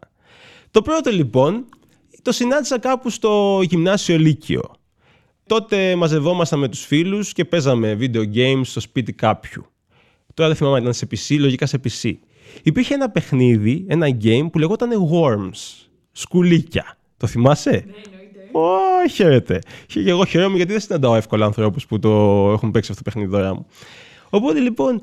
Το 0.71 0.81
πρώτο 0.81 1.11
λοιπόν 1.11 1.65
το 2.21 2.31
συνάντησα 2.31 2.79
κάπου 2.79 3.09
στο 3.09 3.59
γυμνάσιο 3.63 4.17
Λύκειο. 4.17 4.75
Τότε 5.47 5.95
μαζευόμασταν 5.95 6.59
με 6.59 6.67
τους 6.67 6.85
φίλους 6.85 7.33
και 7.33 7.45
παίζαμε 7.45 7.97
video 7.99 8.35
games 8.35 8.61
στο 8.63 8.79
σπίτι 8.79 9.13
κάποιου. 9.13 9.65
Τώρα 10.33 10.49
δεν 10.49 10.57
θυμάμαι 10.57 10.75
αν 10.75 10.81
ήταν 10.81 10.93
σε 10.93 11.07
PC, 11.11 11.39
λογικά 11.39 11.65
σε 11.65 11.79
PC. 11.83 12.13
Υπήρχε 12.63 12.93
ένα 12.93 13.09
παιχνίδι, 13.09 13.85
ένα 13.87 14.07
game 14.23 14.47
που 14.51 14.59
λεγόταν 14.59 14.89
Worms. 15.11 15.87
Σκουλίκια. 16.11 16.97
Το 17.17 17.27
θυμάσαι; 17.27 17.69
Ναι, 17.69 17.77
εννοείται. 17.77 18.49
Ω, 18.51 19.07
χαίρετε. 19.09 19.59
Και 19.85 19.99
εγώ 19.99 20.25
χαίρομαι 20.25 20.55
γιατί 20.55 20.71
δεν 20.71 20.81
συναντάω 20.81 21.15
εύκολα 21.15 21.45
ανθρώπους 21.45 21.85
που 21.85 21.99
το 21.99 22.09
έχουν 22.51 22.71
παίξει 22.71 22.91
αυτό 22.91 23.03
το 23.03 23.09
παιχνίδι 23.09 23.35
δωρεάν 23.35 23.53
μου. 23.57 23.65
Οπότε 24.29 24.59
λοιπόν, 24.59 25.01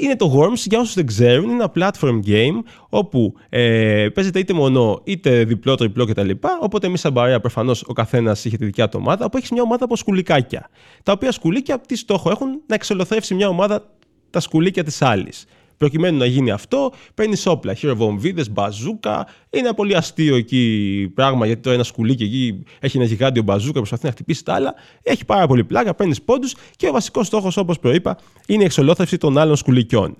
είναι 0.00 0.16
το 0.16 0.38
Worms, 0.38 0.56
για 0.64 0.78
όσους 0.78 0.94
δεν 0.94 1.06
ξέρουν, 1.06 1.50
είναι 1.50 1.52
ένα 1.52 1.72
platform 1.74 2.20
game 2.26 2.62
όπου 2.88 3.34
ε, 3.48 4.08
παίζεται 4.14 4.38
είτε 4.38 4.52
μονό 4.52 5.00
είτε 5.04 5.44
διπλό, 5.44 5.74
τριπλό 5.74 6.04
κτλ. 6.04 6.30
Οπότε 6.60 6.86
εμείς 6.86 7.00
σαν 7.00 7.12
παρέα 7.12 7.40
προφανώς 7.40 7.82
ο 7.86 7.92
καθένας 7.92 8.44
είχε 8.44 8.56
τη 8.56 8.64
δικιά 8.64 8.88
του 8.88 8.98
ομάδα, 9.02 9.24
όπου 9.24 9.36
έχεις 9.36 9.50
μια 9.50 9.62
ομάδα 9.62 9.84
από 9.84 9.96
σκουλικάκια. 9.96 10.68
Τα 11.02 11.12
οποία 11.12 11.32
σκουλίκια 11.32 11.80
τι 11.80 11.96
στόχο 11.96 12.30
έχουν 12.30 12.48
να 12.66 12.74
εξολοθρεύσει 12.74 13.34
μια 13.34 13.48
ομάδα 13.48 13.90
τα 14.30 14.40
σκουλίκια 14.40 14.84
της 14.84 15.02
άλλης. 15.02 15.44
Προκειμένου 15.76 16.18
να 16.18 16.26
γίνει 16.26 16.50
αυτό, 16.50 16.92
παίρνει 17.14 17.36
όπλα, 17.44 17.74
χειροβομβίδες, 17.74 18.50
μπαζούκα. 18.50 19.26
Είναι 19.50 19.66
ένα 19.66 19.74
πολύ 19.74 19.96
αστείο 19.96 20.36
εκεί 20.36 21.10
πράγμα, 21.14 21.46
γιατί 21.46 21.62
τώρα 21.62 21.74
ένα 21.74 21.84
σκουλίκι 21.84 22.24
εκεί 22.24 22.62
έχει 22.78 22.96
ένα 22.96 23.06
γιγάντιο 23.06 23.42
μπαζούκα, 23.42 23.78
προσπαθεί 23.78 24.04
να 24.04 24.10
χτυπήσει 24.10 24.44
τα 24.44 24.54
άλλα. 24.54 24.74
Έχει 25.02 25.24
πάρα 25.24 25.46
πολύ 25.46 25.64
πλάκα, 25.64 25.94
παίρνεις 25.94 26.22
πόντους 26.22 26.54
και 26.76 26.88
ο 26.88 26.92
βασικός 26.92 27.26
στόχος, 27.26 27.56
όπως 27.56 27.78
προείπα, 27.78 28.18
είναι 28.46 28.62
η 28.62 28.64
εξολόθρευση 28.64 29.16
των 29.18 29.38
άλλων 29.38 29.56
σκουλικιών. 29.56 30.16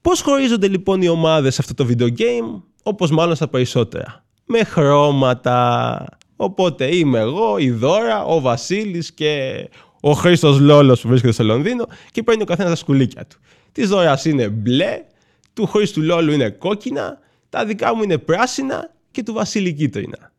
Πώς 0.00 0.20
χωρίζονται 0.20 0.68
λοιπόν 0.68 1.02
οι 1.02 1.08
ομάδες 1.08 1.54
σε 1.54 1.62
αυτό 1.68 1.84
το 1.84 1.90
video 1.92 2.08
game, 2.20 2.62
όπως 2.82 3.10
μάλλον 3.10 3.34
στα 3.34 3.48
περισσότερα. 3.48 4.24
Με 4.44 4.64
χρώματα. 4.64 6.06
Οπότε 6.36 6.96
είμαι 6.96 7.18
εγώ, 7.18 7.58
η 7.58 7.70
Δώρα, 7.70 8.24
ο 8.24 8.40
Βασίλης 8.40 9.12
και 9.12 9.68
ο 10.00 10.12
Χρήστος 10.12 10.58
Λόλος 10.58 11.00
που 11.00 11.08
βρίσκεται 11.08 11.32
στο 11.32 11.44
Λονδίνο 11.44 11.84
και 12.10 12.22
παίρνει 12.22 12.42
ο 12.42 12.44
καθένας 12.44 12.70
τα 12.70 12.76
σκουλίκια 12.76 13.26
του. 13.26 13.36
Τη 13.76 13.86
Δώρα 13.86 14.20
είναι 14.24 14.48
μπλε, 14.48 15.04
του 15.52 15.66
Χρήστου 15.66 16.02
Λόλου 16.02 16.32
είναι 16.32 16.50
κόκκινα, 16.50 17.18
τα 17.48 17.64
δικά 17.64 17.94
μου 17.94 18.02
είναι 18.02 18.18
πράσινα 18.18 18.94
και 19.10 19.22
του 19.22 19.32
Βασίλη 19.32 19.72
κίτρινα. 19.72 20.32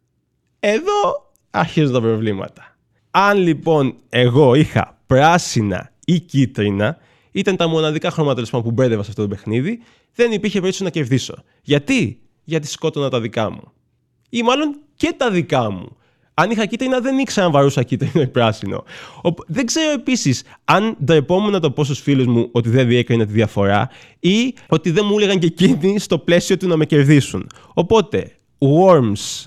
Εδώ 0.59 1.31
αρχίζουν 1.49 1.93
τα 1.93 2.01
προβλήματα. 2.01 2.77
Αν 3.11 3.37
λοιπόν 3.37 3.95
εγώ 4.09 4.55
είχα 4.55 4.97
πράσινα 5.07 5.91
ή 6.05 6.19
κίτρινα, 6.19 6.97
ήταν 7.31 7.55
τα 7.55 7.67
μοναδικά 7.67 8.11
χρώματα 8.11 8.61
που 8.61 8.71
μπέρδευα 8.71 9.03
σε 9.03 9.09
αυτό 9.09 9.21
το 9.21 9.27
παιχνίδι, 9.27 9.79
δεν 10.15 10.31
υπήρχε 10.31 10.59
περίπτωση 10.59 10.83
να 10.83 10.89
κερδίσω. 10.89 11.43
Γιατί; 11.61 12.19
Γιατί 12.43 12.67
σκότωνα 12.67 13.09
τα 13.09 13.21
δικά 13.21 13.51
μου. 13.51 13.71
Ή 14.29 14.41
μάλλον 14.41 14.79
και 14.95 15.13
τα 15.17 15.31
δικά 15.31 15.71
μου. 15.71 15.97
Αν 16.39 16.51
είχα 16.51 16.65
κίτρινα, 16.65 16.99
δεν 16.99 17.17
ήξερα 17.17 17.45
αν 17.45 17.51
βαρούσα 17.51 17.83
κίτρινο 17.83 18.21
ή 18.21 18.27
πράσινο. 18.27 18.83
Δεν 19.47 19.65
ξέρω 19.65 19.91
επίσης 19.91 20.43
αν 20.65 20.97
ντρεπόμουν 21.03 21.61
το 21.61 21.71
πόσους 21.71 21.99
φίλους 21.99 22.25
μου 22.25 22.49
ότι 22.51 22.69
δεν 22.69 22.87
διέκρινα 22.87 23.25
τη 23.25 23.31
διαφορά 23.31 23.89
ή 24.19 24.53
ότι 24.67 24.91
δεν 24.91 25.05
μου 25.09 25.17
έλεγαν 25.17 25.39
και 25.39 25.45
εκείνοι 25.45 25.99
στο 25.99 26.17
πλαίσιο 26.17 26.57
του 26.57 26.67
να 26.67 26.75
με 26.75 26.85
κερδίσουν. 26.85 27.49
Οπότε, 27.73 28.31
Worms 28.57 29.45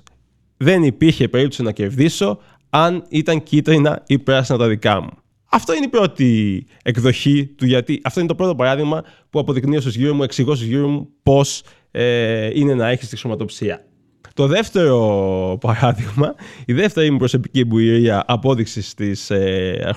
δεν 0.56 0.82
υπήρχε 0.82 1.28
περίπτωση 1.28 1.62
να 1.62 1.72
κερδίσω 1.72 2.38
αν 2.70 3.04
ήταν 3.08 3.42
κίτρινα 3.42 4.02
ή 4.06 4.18
πράσινα 4.18 4.58
τα 4.58 4.68
δικά 4.68 5.00
μου. 5.00 5.10
Αυτό 5.50 5.74
είναι 5.74 5.84
η 5.84 5.88
πρώτη 5.88 6.66
εκδοχή 6.82 7.46
του 7.46 7.66
γιατί. 7.66 8.00
Αυτό 8.04 8.20
είναι 8.20 8.28
το 8.28 8.34
πρώτο 8.34 8.54
παράδειγμα 8.54 9.02
που 9.30 9.38
αποδεικνύω 9.38 9.80
στους 9.80 9.94
γύρω 9.94 10.14
μου, 10.14 10.22
εξηγώ 10.22 10.54
στους 10.54 10.66
γύρω 10.66 10.88
μου 10.88 11.08
πώς 11.22 11.62
ε, 11.90 12.58
είναι 12.58 12.74
να 12.74 12.88
έχεις 12.88 13.08
τη 13.08 13.16
χρωματοψία. 13.16 13.84
Το 14.34 14.46
δεύτερο 14.46 15.58
παράδειγμα, 15.60 16.34
η 16.66 16.72
δεύτερη 16.72 17.10
μου 17.10 17.18
προσωπική 17.18 17.60
εμπειρία 17.60 18.24
απόδειξης 18.26 18.94
της 18.94 19.30
ε, 19.30 19.92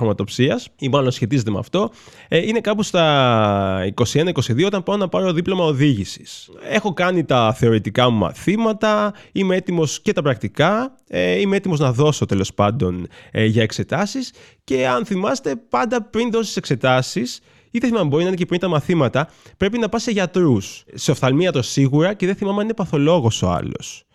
ή 0.77 0.89
μάλλον 0.89 1.11
σχετίζεται 1.11 1.51
με 1.51 1.59
αυτό, 1.59 1.91
ε, 2.27 2.37
είναι 2.37 2.59
κάπου 2.59 2.83
στα 2.83 3.93
21-22 4.13 4.65
όταν 4.65 4.83
πάω 4.83 4.97
να 4.97 5.07
πάρω 5.07 5.33
δίπλωμα 5.33 5.65
οδήγησης. 5.65 6.49
Έχω 6.69 6.93
κάνει 6.93 7.23
τα 7.23 7.53
θεωρητικά 7.53 8.09
μου 8.09 8.17
μαθήματα, 8.17 9.13
είμαι 9.31 9.55
έτοιμος 9.55 10.01
και 10.01 10.13
τα 10.13 10.21
πρακτικά, 10.21 10.95
ε, 11.07 11.39
είμαι 11.39 11.55
έτοιμος 11.55 11.79
να 11.79 11.91
δώσω 11.91 12.25
τέλος 12.25 12.53
πάντων 12.53 13.07
ε, 13.31 13.45
για 13.45 13.63
εξετάσεις 13.63 14.31
και 14.63 14.87
αν 14.87 15.05
θυμάστε, 15.05 15.55
πάντα 15.69 16.03
πριν 16.03 16.31
δώσεις 16.31 16.55
εξετάσεις, 16.55 17.39
ή 17.71 17.79
δεν 17.79 17.89
θυμάμαι, 17.89 18.09
μπορεί 18.09 18.21
να 18.21 18.27
είναι 18.27 18.37
και 18.37 18.45
πριν 18.45 18.59
τα 18.59 18.67
μαθήματα, 18.67 19.29
πρέπει 19.57 19.77
να 19.77 19.89
πας 19.89 20.03
σε 20.03 20.11
γιατρούς. 20.11 20.83
Σε 20.93 21.11
οφθαλμίατρο 21.11 21.61
σίγουρα 21.61 22.13
και 22.13 22.25
δεν 22.25 22.35
θυμάμαι 22.35 22.57
αν 22.57 22.63
είναι 22.63 22.73
παθολόγος 22.73 23.41
ο 23.41 23.49
άλλος. 23.49 24.05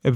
Ε, 0.00 0.10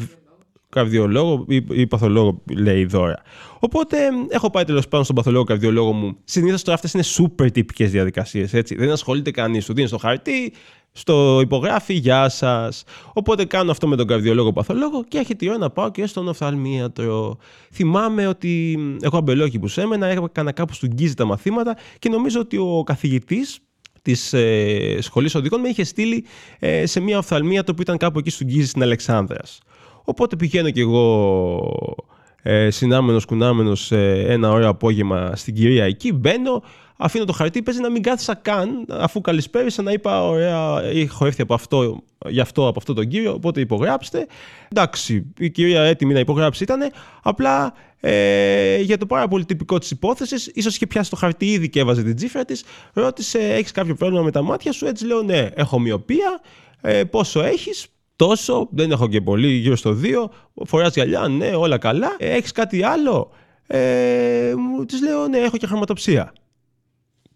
καρδιολόγο 0.69 1.45
ή, 1.49 1.65
ή 1.71 1.87
παθολόγο, 1.87 2.43
λέει 2.57 2.81
η 2.81 2.85
δώρα. 2.85 3.23
Οπότε 3.59 3.97
έχω 4.29 4.51
πάει 4.51 4.65
τέλος 4.65 4.89
πάντων 4.89 5.05
στον 5.05 5.17
παθολόγο 5.17 5.45
καρδιολόγο 5.45 5.93
μου. 5.93 6.17
Συνήθως 6.25 6.63
τώρα 6.63 6.75
αυτές 6.83 6.93
είναι 6.93 7.05
super 7.19 7.53
τυπικές 7.53 7.91
διαδικασίες. 7.91 8.51
Δεν 8.51 8.91
ασχολείται 8.91 9.31
κανείς. 9.31 9.65
Σου 9.65 9.75
δίνει 9.75 9.89
το 9.89 9.99
χαρτί, 9.99 10.53
στο 10.93 11.41
υπογράφει, 11.43 11.95
γεια 11.95 12.29
σας. 12.29 12.85
Οπότε 13.13 13.45
κάνω 13.45 13.71
αυτό 13.71 13.87
με 13.87 13.97
τον 13.97 14.07
καρδιολόγο 14.07 14.53
παθολόγο 14.53 15.05
και 15.09 15.19
έχει 15.19 15.37
τη 15.37 15.49
ώρα 15.49 15.59
να 15.59 15.71
πάω 15.71 15.91
και 15.91 16.07
στον 16.07 16.29
οφθαλμίατρο. 16.29 17.37
Θυμάμαι 17.73 18.27
ότι 18.27 18.79
εγώ 19.01 19.17
αμπελόκι 19.17 19.59
που 19.59 19.69
σέμενα, 19.69 20.07
έκανα 20.07 20.53
κάπου 20.53 20.75
στον 20.75 20.89
γκίζι 20.89 21.15
τα 21.15 21.25
μαθήματα 21.25 21.77
και 21.99 22.09
νομίζω 22.09 22.41
ότι 22.41 22.57
ο 22.57 22.83
καθηγητής 22.87 23.59
της 24.03 24.33
ε, 24.33 24.99
σχολής 25.01 25.35
οδικών 25.35 25.61
με 25.61 25.69
είχε 25.69 25.85
στείλει 25.85 26.25
ε, 26.59 26.87
σε 26.87 27.01
μια 27.01 27.19
οφθαλμίατρο 27.19 27.75
που 27.75 27.83
ήταν 27.83 27.97
κάπου 27.97 28.19
εκεί 28.19 28.31
στον 28.31 28.47
γκίζι 28.47 28.67
στην 28.67 28.83
Αλεξάνδρας. 28.83 29.59
Οπότε 30.05 30.37
πηγαίνω 30.37 30.71
κι 30.71 30.81
εγώ 30.81 32.07
ε, 32.43 32.71
συνάμενος 32.71 33.25
κουνάμενος 33.25 33.93
ένα 33.93 34.51
ωραίο 34.51 34.69
απόγευμα 34.69 35.37
στην 35.37 35.55
κυρία 35.55 35.85
εκεί, 35.85 36.13
μπαίνω, 36.13 36.63
αφήνω 36.97 37.25
το 37.25 37.33
χαρτί, 37.33 37.63
παίζει 37.63 37.81
να 37.81 37.91
μην 37.91 38.03
κάθισα 38.03 38.35
καν, 38.35 38.87
αφού 38.91 39.21
καλησπέρισα 39.21 39.83
να 39.83 39.93
είπα 39.93 40.29
ωραία, 40.29 40.83
έχω 40.83 41.27
έρθει 41.27 41.43
από 41.43 41.55
αυτό, 41.55 42.03
γι' 42.29 42.41
αυτό 42.41 42.67
από 42.67 42.79
αυτό 42.79 42.93
τον 42.93 43.09
κύριο, 43.09 43.33
οπότε 43.33 43.61
υπογράψτε. 43.61 44.27
Εντάξει, 44.69 45.33
η 45.39 45.51
κυρία 45.51 45.83
έτοιμη 45.83 46.13
να 46.13 46.19
υπογράψει 46.19 46.63
ήταν, 46.63 46.81
απλά 47.23 47.75
ε, 48.01 48.81
για 48.81 48.99
το 48.99 49.07
πάρα 49.07 49.29
πολύ 49.29 49.45
τυπικό 49.45 49.79
της 49.79 49.91
υπόθεσης, 49.91 50.47
ίσως 50.55 50.75
είχε 50.75 50.87
πιάσει 50.87 51.11
το 51.11 51.17
χαρτί 51.17 51.47
ήδη 51.47 51.69
και 51.69 51.81
έβαζε 51.81 52.03
την 52.03 52.17
τσίφρα 52.17 52.45
της, 52.45 52.65
ρώτησε, 52.93 53.39
έχεις 53.39 53.71
κάποιο 53.71 53.95
πρόβλημα 53.95 54.23
με 54.23 54.31
τα 54.31 54.43
μάτια 54.43 54.73
σου, 54.73 54.87
έτσι 54.87 55.07
λέω 55.07 55.23
ναι, 55.23 55.49
έχω 55.55 55.79
μοιοπία, 55.79 56.41
ε, 56.81 57.05
πόσο 57.05 57.43
έχεις, 57.43 57.87
τόσο, 58.27 58.69
δεν 58.71 58.91
έχω 58.91 59.09
και 59.09 59.21
πολύ, 59.21 59.49
γύρω 59.49 59.77
στο 59.77 59.97
2. 60.03 60.29
Φοράς 60.65 60.95
γυαλιά, 60.95 61.29
ναι, 61.29 61.47
όλα 61.47 61.79
καλά. 61.79 62.17
Ε, 62.19 62.31
Έχεις 62.31 62.53
κάτι 62.53 62.83
άλλο; 62.83 63.31
Ε, 63.67 64.53
της 64.87 65.03
λέω, 65.03 65.29
ναι, 65.29 65.39
έχω 65.39 65.57
και 65.57 65.67
χρωματοψία. 65.67 66.33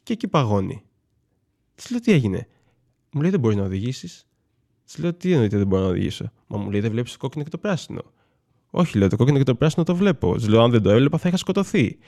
Και 0.03 0.13
εκεί 0.13 0.29
παγώνει. 0.29 0.83
Της 1.75 1.91
λέω, 1.91 2.01
τι 2.01 2.13
έγινε; 2.13 2.49
Μου 3.13 3.21
λέει, 3.21 3.31
δεν 3.31 3.41
μπορείς 3.41 3.57
να 3.57 3.63
οδηγήσεις. 3.65 4.27
Της 4.85 4.99
λέω, 4.99 5.15
τι 5.15 5.33
εννοείται 5.33 5.57
δεν 5.57 5.67
μπορώ 5.67 5.83
να 5.83 5.89
οδηγήσω; 5.89 6.33
Μα 6.47 6.59
μου 6.59 6.71
λέει, 6.71 6.81
δεν 6.81 6.91
βλέπεις 6.91 7.13
το 7.13 7.19
κόκκινο 7.19 7.45
και 7.45 7.51
το 7.51 7.59
πράσινο. 7.59 8.03
Όχι, 8.71 8.99
λέω, 8.99 9.09
το 9.09 9.17
κόκκινο 9.17 9.39
και 9.39 9.45
το 9.45 9.55
πράσινο 9.55 9.85
το 9.85 9.97
βλέπω. 9.97 10.35
Της 10.37 10.49
λέω, 10.49 10.63
αν 10.63 10.71
δεν 10.71 10.83
το 10.83 10.91
έβλεπα 10.91 11.19
θα 11.19 11.29
είχα 11.29 11.37
σκοτωθεί. 11.37 11.99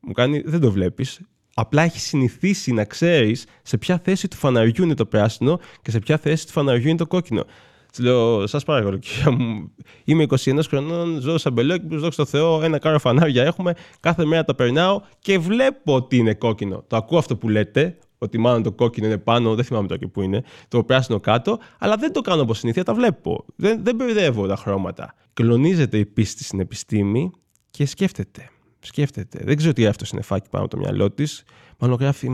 Μου 0.00 0.12
κάνει, 0.12 0.40
δεν 0.40 0.60
το 0.60 0.70
βλέπεις. 0.70 1.20
Απλά 1.54 1.82
έχει 1.82 2.00
συνηθίσει 2.00 2.72
να 2.72 2.84
ξέρεις 2.84 3.46
σε 3.62 3.78
ποια 3.78 3.98
θέση 3.98 4.28
του 4.28 4.36
φαναριού 4.36 4.84
είναι 4.84 4.94
το 4.94 5.06
πράσινο 5.06 5.60
και 5.82 5.90
σε 5.90 5.98
ποια 5.98 6.18
θέση 6.18 6.46
του 6.46 6.52
φαναριού 6.52 6.88
είναι 6.88 6.96
το 6.96 7.06
κόκκινο. 7.06 7.44
Τη 7.94 8.02
λέω, 8.02 8.46
σας 8.46 8.64
παρακαλώ, 8.64 8.96
κυρία 8.96 9.30
μου, 9.30 9.72
είμαι 10.04 10.26
21 10.28 10.58
χρονών, 10.68 11.20
ζω 11.20 11.38
σαν 11.38 11.52
μπελόκι, 11.52 11.96
δόξα 11.96 12.24
τω 12.24 12.30
Θεώ, 12.30 12.62
ένα 12.62 12.78
κάρο 12.78 12.98
φανάρια 12.98 13.44
έχουμε, 13.44 13.74
κάθε 14.00 14.24
μέρα 14.24 14.44
τα 14.44 14.54
περνάω 14.54 15.00
και 15.18 15.38
βλέπω 15.38 15.94
ότι 15.94 16.16
είναι 16.16 16.34
κόκκινο. 16.34 16.84
Το 16.86 16.96
ακούω 16.96 17.18
αυτό 17.18 17.36
που 17.36 17.48
λέτε, 17.48 17.98
ότι 18.18 18.38
μάλλον 18.38 18.62
το 18.62 18.72
κόκκινο 18.72 19.06
είναι 19.06 19.18
πάνω, 19.18 19.54
δεν 19.54 19.64
θυμάμαι 19.64 19.86
τώρα 19.86 20.00
και 20.00 20.06
πού 20.06 20.22
είναι, 20.22 20.42
το 20.68 20.84
πράσινο 20.84 21.20
κάτω, 21.20 21.58
αλλά 21.78 21.96
δεν 21.96 22.12
το 22.12 22.20
κάνω 22.20 22.42
από 22.42 22.54
συνήθεια, 22.54 22.84
τα 22.84 22.94
βλέπω. 22.94 23.44
Δεν, 23.56 23.84
δεν 23.84 23.94
μπερδεύω 23.94 24.46
τα 24.46 24.56
χρώματα. 24.56 25.14
Κλονίζεται 25.32 25.98
η 25.98 26.06
πίστη 26.06 26.44
στην 26.44 26.60
επιστήμη 26.60 27.30
και 27.70 27.86
σκέφτεται. 27.86 28.48
Σκέφτεται. 28.80 29.40
Δεν 29.44 29.56
ξέρω 29.56 29.72
τι 29.72 29.86
αυτό 29.86 30.04
είναι 30.12 30.22
φάκι 30.22 30.48
πάνω 30.50 30.64
από 30.64 30.74
το 30.74 30.80
μυαλό 30.80 31.10
της. 31.10 31.42
Μάλλον 31.78 31.96
γράφει, 32.00 32.30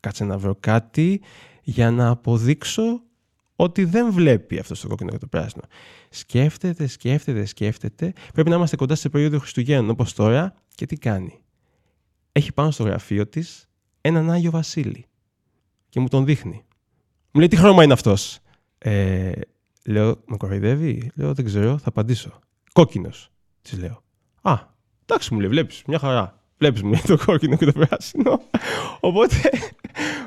κάτσε 0.00 0.24
να 0.24 0.38
βρω 0.38 0.56
κάτι 0.60 1.20
για 1.62 1.90
να 1.90 2.08
αποδείξω 2.08 3.02
ότι 3.60 3.84
δεν 3.84 4.12
βλέπει 4.12 4.58
αυτός 4.58 4.80
το 4.80 4.88
κόκκινο 4.88 5.10
και 5.10 5.18
το 5.18 5.26
πράσινο. 5.26 5.62
Σκέφτεται, 6.10 6.86
σκέφτεται, 6.86 7.44
σκέφτεται. 7.44 8.12
Πρέπει 8.32 8.48
να 8.48 8.56
είμαστε 8.56 8.76
κοντά 8.76 8.94
σε 8.94 9.08
περίοδο 9.08 9.38
Χριστουγέννων 9.38 9.90
όπως 9.90 10.12
τώρα 10.12 10.54
και 10.74 10.86
τι 10.86 10.96
κάνει. 10.96 11.40
Έχει 12.32 12.52
πάνω 12.52 12.70
στο 12.70 12.82
γραφείο 12.82 13.26
της 13.26 13.68
έναν 14.00 14.30
Άγιο 14.30 14.50
Βασίλη 14.50 15.06
και 15.88 16.00
μου 16.00 16.08
τον 16.08 16.24
δείχνει. 16.24 16.64
Μου 17.30 17.40
λέει 17.40 17.48
τι 17.48 17.56
χρώμα 17.56 17.84
είναι 17.84 17.92
αυτός; 17.92 18.38
Ε, 18.78 19.32
λέω, 19.84 20.22
με 20.26 20.36
κοροϊδεύει; 20.36 21.10
Λέω, 21.14 21.34
δεν 21.34 21.44
ξέρω, 21.44 21.78
θα 21.78 21.88
απαντήσω. 21.88 22.38
Κόκκινος, 22.72 23.30
της 23.62 23.78
λέω. 23.78 24.02
Α, 24.42 24.58
εντάξει 25.02 25.34
μου 25.34 25.40
λέει, 25.40 25.48
βλέπεις, 25.48 25.82
μια 25.86 25.98
χαρά. 25.98 26.42
Βλέπεις 26.58 26.82
μου 26.82 26.90
λέει 26.90 27.02
το 27.06 27.16
κόκκινο 27.24 27.56
και 27.56 27.64
το 27.64 27.72
πράσινο. 27.72 28.40
Οπότε 29.00 29.36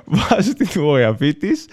βάζει 0.30 0.54
την 0.54 0.68
φωτογραφία 0.68 1.36
της 1.36 1.68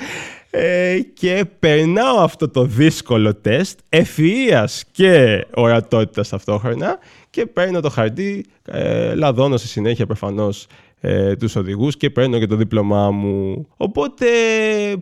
Ε, 0.51 0.99
και 1.15 1.45
περνάω 1.59 2.19
αυτό 2.19 2.49
το 2.49 2.65
δύσκολο 2.65 3.35
τεστ 3.35 3.79
ευφυΐας 3.89 4.81
και 4.93 5.47
ορατότητας 5.55 6.29
ταυτόχρονα 6.29 6.99
και 7.31 7.47
παίρνω 7.47 7.81
το 7.81 7.91
χαρτί, 7.91 8.45
ε, 8.65 9.15
λαδώνω 9.15 9.57
στη 9.57 9.69
συνέχεια 9.69 10.07
προφανώς 10.07 10.67
ε, 11.01 11.37
τους 11.37 11.57
οδηγούς 11.57 11.97
και 11.97 12.11
παίρνω 12.11 12.39
και 12.39 12.47
το 12.47 12.57
δίπλωμά 12.57 13.11
μου. 13.11 13.67
Οπότε 13.77 14.27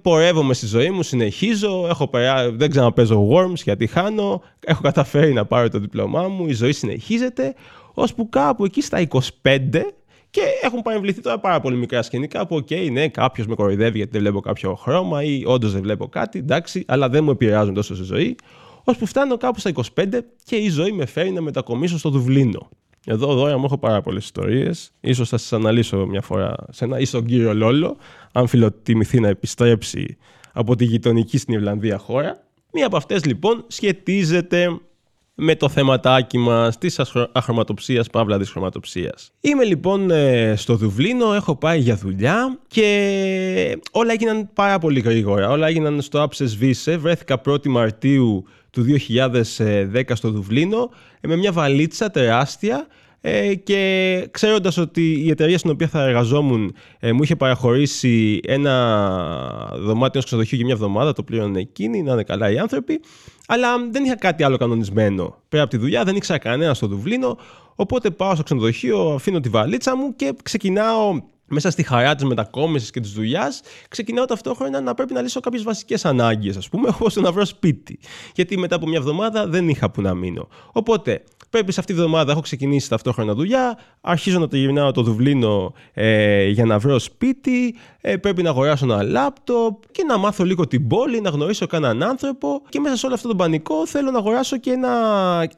πορεύομαι 0.03 0.55
στη 0.55 0.67
ζωή 0.67 0.91
μου, 0.91 1.03
συνεχίζω, 1.03 1.87
έχω 1.89 2.09
περά... 2.09 2.51
δεν 2.51 2.71
ξαναπέζω 2.71 3.29
worms 3.33 3.55
γιατί 3.65 3.87
χάνω, 3.87 4.43
έχω 4.61 4.83
καταφέρει 4.83 5.33
να 5.33 5.45
πάρω 5.45 5.69
το 5.69 5.79
δίπλωμά 5.79 6.29
μου, 6.29 6.47
η 6.47 6.53
ζωή 6.53 6.73
συνεχίζεται, 6.73 7.55
ώσπου 7.95 8.29
κάπου 8.29 8.65
εκεί 8.65 8.83
στα 8.83 9.07
25 9.43 9.59
και 10.37 10.43
έχουν 10.63 10.83
παρεμβληθεί 10.83 11.21
τώρα 11.21 11.39
πάρα 11.39 11.61
πολύ 11.61 11.77
μικρά 11.77 12.03
σκηνικά 12.03 12.47
που, 12.47 12.57
OK, 12.57 12.91
ναι, 12.93 13.09
κάποιος 13.09 13.47
με 13.47 13.55
κοροϊδεύει 13.55 13.97
γιατί 13.97 14.13
δεν 14.13 14.21
βλέπω 14.21 14.41
κάποιο 14.41 14.75
χρώμα 14.75 15.23
ή 15.23 15.43
όντως 15.47 15.73
δεν 15.73 15.83
βλέπω 15.83 16.09
κάτι, 16.09 16.39
εντάξει, 16.39 16.85
αλλά 16.87 17.09
δεν 17.09 17.25
μου 17.25 17.31
επηρεάζουν 17.31 17.75
τόσο 17.75 17.95
στη 17.95 18.05
ζωή. 18.05 18.37
Ώσπου 18.85 19.07
φτάνω 19.07 19.37
κάπου 19.37 19.61
στα 19.61 19.73
25 19.95 20.05
και 20.45 20.57
η 20.57 20.69
ζωή 20.69 20.93
με 20.93 21.07
φέρει 21.07 21.31
να 21.31 21.41
μετακομίσω 21.41 21.99
στο 21.99 22.11
Δουβλίνο. 22.11 22.69
Εδώ 23.07 23.35
δώρα 23.35 23.59
μου 23.59 23.65
έχω 23.65 23.79
πάρα 23.79 24.01
πολλές 24.01 24.25
ιστορίες. 24.25 24.93
σω 25.15 25.25
θα 25.25 25.39
σας 25.39 25.53
αναλύσω 25.53 26.07
μια 26.07 26.21
φορά 26.21 26.55
σε 26.71 26.85
ένα 26.85 26.99
ή 26.99 27.05
στον 27.05 27.25
κύριο 27.25 27.55
Λόλο, 27.55 27.97
αν 28.33 28.47
φιλοτιμηθεί 28.47 29.21
να 29.21 29.29
επιστρέψει 29.29 30.17
από 30.53 30.77
τη 30.77 30.85
γειτονική 30.85 31.39
στην 31.39 31.55
Ιρλανδία 31.55 31.99
χώρα. 31.99 32.43
Μία 32.73 32.87
από 32.87 32.97
αυτές 32.97 33.25
λοιπόν 33.25 33.65
σχετίζεται 33.67 34.81
με 35.39 35.55
το 35.55 35.69
θεματάκι 35.69 36.39
μας 36.39 36.79
της 36.79 37.01
αχρωματοψίας, 37.33 38.11
παύλα 38.11 38.39
της 38.39 38.51
χρωματοψίας. 38.51 39.33
Είμαι 39.41 39.65
λοιπόν 39.65 40.11
ε, 40.11 40.55
στο 40.57 40.77
Δουβλίνο, 40.77 41.33
έχω 41.33 41.57
πάει 41.57 41.79
για 41.79 41.97
δουλειά 41.97 42.59
και 42.67 43.79
όλα 43.91 44.13
έγιναν 44.13 44.49
πάρα 44.53 44.79
πολύ 44.79 45.01
γρήγορα. 45.01 45.51
Όλα 45.51 45.67
έγιναν 45.67 46.01
στο 46.01 46.23
Άψες 46.23 46.57
Βίσε. 46.57 46.97
Βρέθηκα 46.97 47.41
1η 47.47 47.67
Μαρτίου 47.67 48.45
του 48.71 48.85
2010 49.09 50.03
στο 50.13 50.31
Δουβλίνο 50.31 50.91
ε, 51.21 51.29
με 51.29 51.37
μια 51.37 51.53
βαλίτσα 51.53 52.11
τεράστια 52.11 52.87
ε, 53.29 53.55
και 53.55 54.29
ξέροντας 54.31 54.77
ότι 54.77 55.25
η 55.25 55.31
εταιρεία 55.31 55.59
στην 55.59 55.71
οποία 55.71 55.89
θα 55.89 56.03
εργαζόμουν 56.03 56.75
ε, 56.99 57.13
μου 57.13 57.23
είχε 57.23 57.37
παραχωρήσει 57.37 58.41
ένα 58.47 59.73
δωμάτιο 59.75 60.21
στο 60.21 60.29
ξενοδοχείο 60.29 60.57
για 60.57 60.67
μια 60.67 60.75
εβδομάδα, 60.75 61.13
το 61.13 61.23
πλήρωνε 61.23 61.61
εκείνη, 61.61 62.03
να 62.03 62.13
είναι 62.13 62.23
καλά 62.23 62.51
οι 62.51 62.59
άνθρωποι, 62.59 63.01
αλλά 63.47 63.69
δεν 63.91 64.05
είχα 64.05 64.17
κάτι 64.17 64.43
άλλο 64.43 64.57
κανονισμένο. 64.57 65.37
Πέρα 65.49 65.63
από 65.63 65.71
τη 65.71 65.77
δουλειά 65.77 66.05
δεν 66.05 66.17
ήξερα 66.17 66.39
κανένα 66.39 66.75
στο 66.75 66.87
Δουβλίνο, 66.87 67.39
οπότε 67.75 68.11
πάω 68.11 68.35
στο 68.35 68.43
ξενοδοχείο, 68.43 69.13
αφήνω 69.15 69.41
τη 69.41 69.49
βαλίτσα 69.49 69.97
μου 69.97 70.17
και 70.17 70.33
ξεκινάω 70.43 71.21
μέσα 71.47 71.71
στη 71.71 71.83
χαρά 71.83 72.15
της 72.15 72.25
μετακόμισης 72.25 72.91
και 72.91 73.01
της 73.01 73.13
δουλειάς, 73.13 73.61
ξεκινάω 73.89 74.25
ταυτόχρονα 74.25 74.81
να 74.81 74.95
πρέπει 74.95 75.13
να 75.13 75.21
λύσω 75.21 75.41
κάποιες 75.41 75.63
βασικές 75.63 76.05
ανάγκες, 76.05 76.57
ας 76.57 76.69
πούμε, 76.69 76.89
όπως 76.95 77.15
να 77.15 77.33
βρω 77.33 77.45
σπίτι. 77.45 77.99
Γιατί 78.35 78.59
μετά 78.59 78.77
από 78.77 78.87
μια 78.87 78.99
εβδομάδα 78.99 79.47
δεν 79.47 79.69
είχα 79.69 79.91
που 79.91 80.03
να 80.03 80.15
μείνω. 80.15 80.49
Οπότε 80.73 81.23
Πρέπει 81.51 81.73
σε 81.73 81.81
αυτή 81.81 81.93
τη 81.93 81.99
βδομάδα 81.99 82.33
έχω 82.33 82.41
ξεκινήσει 82.41 82.89
ταυτόχρονα 82.89 83.35
δουλειά. 83.35 83.79
Αρχίζω 84.01 84.39
να 84.39 84.49
το 84.49 84.57
γυρνάω 84.57 84.93
το 84.93 85.03
Δουβλίνο 85.03 85.73
ε, 85.93 86.49
για 86.49 86.65
να 86.65 86.79
βρω 86.79 86.99
σπίτι. 86.99 87.75
Ε, 88.01 88.17
πρέπει 88.17 88.43
να 88.43 88.51
αγοράσω 88.51 88.85
ένα 88.85 89.03
λάπτοπ 89.03 89.83
και 89.91 90.05
να 90.05 90.19
μάθω 90.19 90.45
λίγο 90.45 90.67
την 90.67 90.87
πόλη, 90.87 91.21
να 91.21 91.31
γνωρίσω 91.31 91.67
κανέναν 91.67 92.03
άνθρωπο. 92.03 92.63
Και 92.69 92.81
μέσα 92.81 92.97
σε 92.97 93.07
όλο 93.07 93.15
αυτό 93.15 93.29
το 93.29 93.35
πανικό 93.37 93.87
θέλω 93.87 94.11
να 94.11 94.19
αγοράσω 94.19 94.59
και 94.59 94.71
ένα 94.71 94.91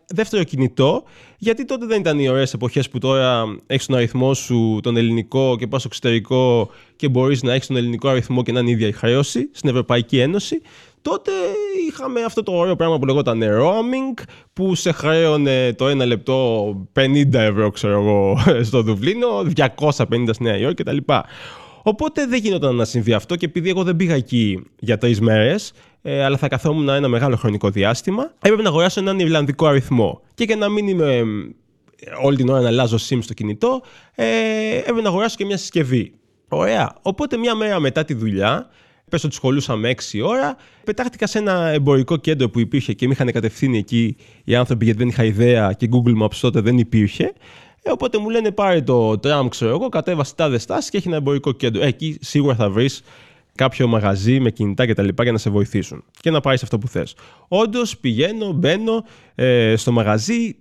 δεύτερο 0.06 0.44
κινητό. 0.44 1.02
Γιατί 1.38 1.64
τότε 1.64 1.86
δεν 1.86 2.00
ήταν 2.00 2.18
οι 2.18 2.28
ωραίες 2.28 2.52
εποχές 2.52 2.88
που 2.88 2.98
τώρα 2.98 3.44
έχεις 3.66 3.86
τον 3.86 3.96
αριθμό 3.96 4.34
σου 4.34 4.80
τον 4.82 4.96
ελληνικό 4.96 5.56
και 5.58 5.66
πας 5.66 5.80
στο 5.80 5.88
εξωτερικό 5.92 6.70
και 6.96 7.08
μπορείς 7.08 7.42
να 7.42 7.52
έχεις 7.52 7.66
τον 7.66 7.76
ελληνικό 7.76 8.08
αριθμό 8.08 8.42
και 8.42 8.52
να 8.52 8.60
είναι 8.60 8.68
η 8.68 8.72
ίδια 8.72 8.86
η 8.86 8.92
χρέωση 8.92 9.50
στην 9.52 9.68
Ευρωπαϊκή 9.68 10.18
Ένωση 10.18 10.62
τότε 11.10 11.32
είχαμε 11.88 12.22
αυτό 12.22 12.42
το 12.42 12.52
ωραίο 12.52 12.76
πράγμα 12.76 12.98
που 12.98 13.06
λεγόταν 13.06 13.42
roaming, 13.42 14.22
που 14.52 14.74
σε 14.74 14.92
χρέωνε 14.92 15.72
το 15.72 15.88
ένα 15.88 16.04
λεπτό 16.04 16.66
50 16.94 17.32
ευρώ, 17.32 17.70
ξέρω 17.70 18.00
εγώ, 18.00 18.38
στο 18.68 18.82
Δουβλίνο, 18.82 19.46
250 19.56 20.28
στη 20.30 20.42
Νέα 20.42 20.56
Υόρκη 20.56 20.82
κτλ. 20.82 20.96
Οπότε 21.82 22.26
δεν 22.26 22.40
γινόταν 22.40 22.74
να 22.74 22.84
συμβεί 22.84 23.12
αυτό 23.12 23.36
και 23.36 23.44
επειδή 23.44 23.68
εγώ 23.68 23.82
δεν 23.82 23.96
πήγα 23.96 24.14
εκεί 24.14 24.62
για 24.78 24.98
τρεις 24.98 25.20
μέρες, 25.20 25.72
ε, 26.02 26.24
αλλά 26.24 26.36
θα 26.36 26.48
καθόμουν 26.48 26.88
ένα 26.88 27.08
μεγάλο 27.08 27.36
χρονικό 27.36 27.70
διάστημα, 27.70 28.32
έπρεπε 28.38 28.62
να 28.62 28.68
αγοράσω 28.68 29.00
έναν 29.00 29.18
Ιρλανδικό 29.18 29.66
αριθμό. 29.66 30.20
Και 30.34 30.44
για 30.44 30.56
να 30.56 30.68
μην 30.68 30.88
είμαι 30.88 31.24
όλη 32.22 32.36
την 32.36 32.48
ώρα 32.48 32.60
να 32.60 32.68
αλλάζω 32.68 32.96
SIM 33.08 33.18
στο 33.20 33.34
κινητό, 33.34 33.82
ε, 34.14 34.24
έπρεπε 34.78 35.00
να 35.00 35.08
αγοράσω 35.08 35.36
και 35.36 35.44
μια 35.44 35.56
συσκευή. 35.56 36.12
Ωραία. 36.48 36.94
Οπότε 37.02 37.36
μια 37.36 37.54
μέρα 37.54 37.80
μετά 37.80 38.04
τη 38.04 38.14
δουλειά, 38.14 38.68
Πες 39.08 39.24
ότι 39.24 39.34
σχολούσαμε 39.34 39.94
6 40.12 40.20
ώρα. 40.24 40.56
Πετάχτηκα 40.84 41.26
σε 41.26 41.38
ένα 41.38 41.68
εμπορικό 41.68 42.16
κέντρο 42.16 42.48
που 42.48 42.60
υπήρχε 42.60 42.92
και 42.92 43.06
με 43.06 43.12
είχαν 43.12 43.32
κατευθύνει 43.32 43.78
εκεί 43.78 44.16
οι 44.44 44.54
άνθρωποι 44.54 44.84
γιατί 44.84 44.98
δεν 44.98 45.08
είχα 45.08 45.24
ιδέα 45.24 45.72
και 45.72 45.88
Google 45.92 46.22
Maps 46.22 46.34
τότε 46.40 46.60
δεν 46.60 46.78
υπήρχε. 46.78 47.32
Ε, 47.82 47.90
οπότε 47.90 48.18
μου 48.18 48.30
λένε 48.30 48.50
πάρε 48.50 48.80
το 48.82 49.18
τραμ, 49.18 49.48
ξέρω 49.48 49.70
εγώ, 49.70 49.88
κατέβασε 49.88 50.34
τάδες 50.34 50.62
στάσει 50.62 50.90
και 50.90 50.96
έχει 50.96 51.08
ένα 51.08 51.16
εμπορικό 51.16 51.52
κέντρο. 51.52 51.82
Ε, 51.82 51.86
εκεί 51.86 52.18
σίγουρα 52.20 52.54
θα 52.54 52.70
βρεις 52.70 53.02
κάποιο 53.58 53.86
μαγαζί 53.86 54.40
με 54.40 54.50
κινητά 54.50 54.86
και 54.86 54.94
τα 54.94 55.02
λοιπά 55.02 55.22
για 55.22 55.32
να 55.32 55.38
σε 55.38 55.50
βοηθήσουν 55.50 56.04
και 56.20 56.30
να 56.30 56.40
πάρεις 56.40 56.62
αυτό 56.62 56.78
που 56.78 56.88
θες. 56.88 57.14
Όντως 57.48 57.98
πηγαίνω, 57.98 58.52
μπαίνω 58.52 59.04
ε, 59.34 59.74
στο 59.76 59.92
μαγαζί. 59.92 60.56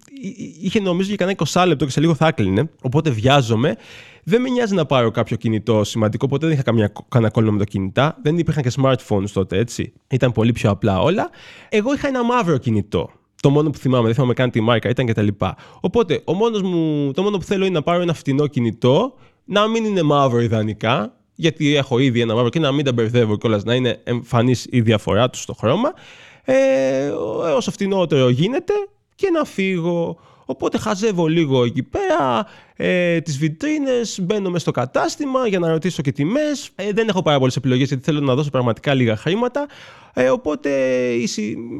Είχε 0.61 0.79
νομίζω 0.79 1.07
για 1.07 1.17
κανένα 1.17 1.37
20 1.45 1.63
λεπτό 1.67 1.85
και 1.85 1.91
σε 1.91 1.99
λίγο 1.99 2.15
θα 2.15 2.27
έκλεινε. 2.27 2.69
Οπότε 2.81 3.09
βιάζομαι 3.09 3.75
δεν 4.29 4.41
με 4.41 4.49
νοιάζει 4.49 4.73
να 4.73 4.85
πάρω 4.85 5.11
κάποιο 5.11 5.37
κινητό 5.37 5.83
σημαντικό, 5.83 6.27
ποτέ 6.27 6.45
δεν 6.45 6.53
είχα 6.53 6.63
καμία, 6.63 6.91
κανένα 7.09 7.31
κόλλημα 7.31 7.51
με 7.51 7.57
το 7.57 7.63
κινητά. 7.63 8.17
Δεν 8.21 8.37
υπήρχαν 8.37 8.63
και 8.63 8.71
smartphones 8.81 9.29
τότε, 9.33 9.57
έτσι. 9.57 9.93
Ήταν 10.09 10.31
πολύ 10.31 10.51
πιο 10.51 10.69
απλά 10.69 11.01
όλα. 11.01 11.29
Εγώ 11.69 11.93
είχα 11.93 12.07
ένα 12.07 12.23
μαύρο 12.23 12.57
κινητό. 12.57 13.09
Το 13.41 13.49
μόνο 13.49 13.69
που 13.69 13.77
θυμάμαι, 13.77 14.05
δεν 14.05 14.13
θυμάμαι 14.13 14.33
καν 14.33 14.51
τη 14.51 14.61
μάρκα 14.61 14.89
ήταν 14.89 15.05
κτλ. 15.05 15.27
Οπότε, 15.79 16.21
ο 16.25 16.33
μόνος 16.33 16.61
μου, 16.61 17.11
το 17.11 17.23
μόνο 17.23 17.37
που 17.37 17.43
θέλω 17.43 17.65
είναι 17.65 17.73
να 17.73 17.81
πάρω 17.81 18.01
ένα 18.01 18.13
φτηνό 18.13 18.47
κινητό, 18.47 19.13
να 19.45 19.67
μην 19.67 19.85
είναι 19.85 20.01
μαύρο 20.01 20.41
ιδανικά, 20.41 21.16
γιατί 21.39 21.75
έχω 21.75 21.99
ήδη 21.99 22.21
ένα 22.21 22.33
μαύρο 22.33 22.49
και 22.49 22.59
να 22.59 22.71
μην 22.71 22.85
τα 22.85 22.91
μπερδεύω 22.91 23.37
κιόλας, 23.37 23.63
να 23.63 23.75
είναι 23.75 23.99
εμφανής 24.03 24.67
η 24.69 24.81
διαφορά 24.81 25.29
τους 25.29 25.41
στο 25.41 25.53
χρώμα. 25.53 25.93
Ε, 26.43 27.07
όσο 27.55 27.71
φτηνότερο 27.71 28.29
γίνεται 28.29 28.73
και 29.15 29.29
να 29.29 29.43
φύγω. 29.43 30.19
Οπότε 30.49 30.77
χαζεύω 30.77 31.27
λίγο 31.27 31.63
εκεί 31.63 31.83
πέρα 31.83 32.45
ε, 32.75 33.21
τις 33.21 33.37
βιτρίνες, 33.37 34.19
μπαίνω 34.21 34.47
μέσα 34.49 34.59
στο 34.59 34.71
κατάστημα 34.71 35.47
για 35.47 35.59
να 35.59 35.69
ρωτήσω 35.69 36.01
και 36.01 36.11
τιμές. 36.11 36.69
Ε, 36.75 36.91
δεν 36.91 37.07
έχω 37.07 37.21
πάρα 37.21 37.37
πολλές 37.37 37.55
επιλογές 37.55 37.87
γιατί 37.87 38.03
θέλω 38.03 38.19
να 38.19 38.35
δώσω 38.35 38.49
πραγματικά 38.49 38.93
λίγα 38.93 39.15
χρήματα. 39.15 39.67
Ε, 40.13 40.29
οπότε 40.29 40.69
η, 41.13 41.29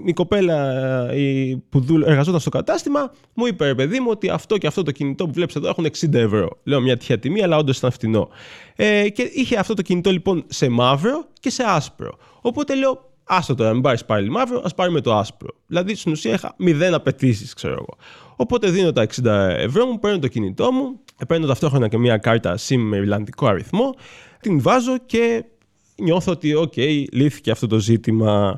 η 0.06 0.14
κοπέλα 0.14 1.14
η, 1.14 1.56
που 1.70 1.86
εργαζόταν 2.06 2.40
στο 2.40 2.50
κατάστημα 2.50 3.12
μου 3.34 3.46
είπε, 3.46 3.76
παιδί 3.76 4.00
μου, 4.00 4.08
ότι 4.10 4.30
αυτό 4.30 4.58
και 4.58 4.68
αυτό 4.68 4.84
το 4.84 4.92
κινητό 4.92 5.26
που 5.26 5.34
βλέπεις 5.34 5.56
εδώ 5.56 5.70
έχουν 5.70 5.86
60 5.86 6.14
ευρώ. 6.14 6.50
Λέω 6.64 6.82
μια 6.82 6.98
τυχαία 6.98 7.20
τιμή, 7.20 7.44
αλλά 7.44 7.58
όντως 7.58 7.78
ήταν 7.78 7.92
φτηνό. 7.92 8.30
Ε, 8.76 9.10
και 9.10 9.22
είχε 9.34 9.58
αυτό 9.58 9.74
το 9.74 9.82
κινητό 9.82 10.12
λοιπόν 10.12 10.44
σε 10.48 10.70
μαύρο 10.70 11.26
και 11.40 11.50
σε 11.50 11.64
άσπρο. 11.68 12.18
Οπότε 12.42 12.76
λέω, 12.76 13.07
Άστο 13.28 13.56
τώρα, 13.56 13.74
μην 13.74 13.82
πάρεις 13.82 14.06
πάλι 14.06 14.30
μαύρο, 14.30 14.62
ας 14.64 14.74
πάρουμε 14.76 15.02
το 15.02 15.16
άσπρο. 15.16 15.50
Δηλαδή 15.68 15.96
στην 15.96 16.12
ουσία 16.12 16.34
είχα 16.34 16.54
μηδέν 16.58 16.94
απαιτήσεις, 16.94 17.54
ξέρω 17.54 17.74
εγώ. 17.74 17.98
Οπότε 18.36 18.70
δίνω 18.70 18.92
τα 18.92 19.08
60 19.16 19.26
ευρώ 19.58 19.86
μου, 19.86 20.00
παίρνω 20.00 20.20
το 20.20 20.28
κινητό 20.28 20.72
μου, 20.72 21.00
παίρνω 21.28 21.48
ταυτόχρονα 21.48 21.88
και 21.88 21.98
μια 21.98 22.18
κάρτα 22.18 22.58
SIM 22.68 22.78
με 22.78 22.98
Ιρλανδικό 22.98 23.48
αριθμό, 23.48 23.96
την 24.42 24.62
βάζω 24.62 24.98
και 25.06 25.46
νιώθω 25.96 26.32
ότι, 26.32 26.54
OK, 26.58 27.06
λύθηκε 27.12 27.52
αυτό 27.52 27.68
το 27.68 27.80
ζήτημα. 27.80 28.58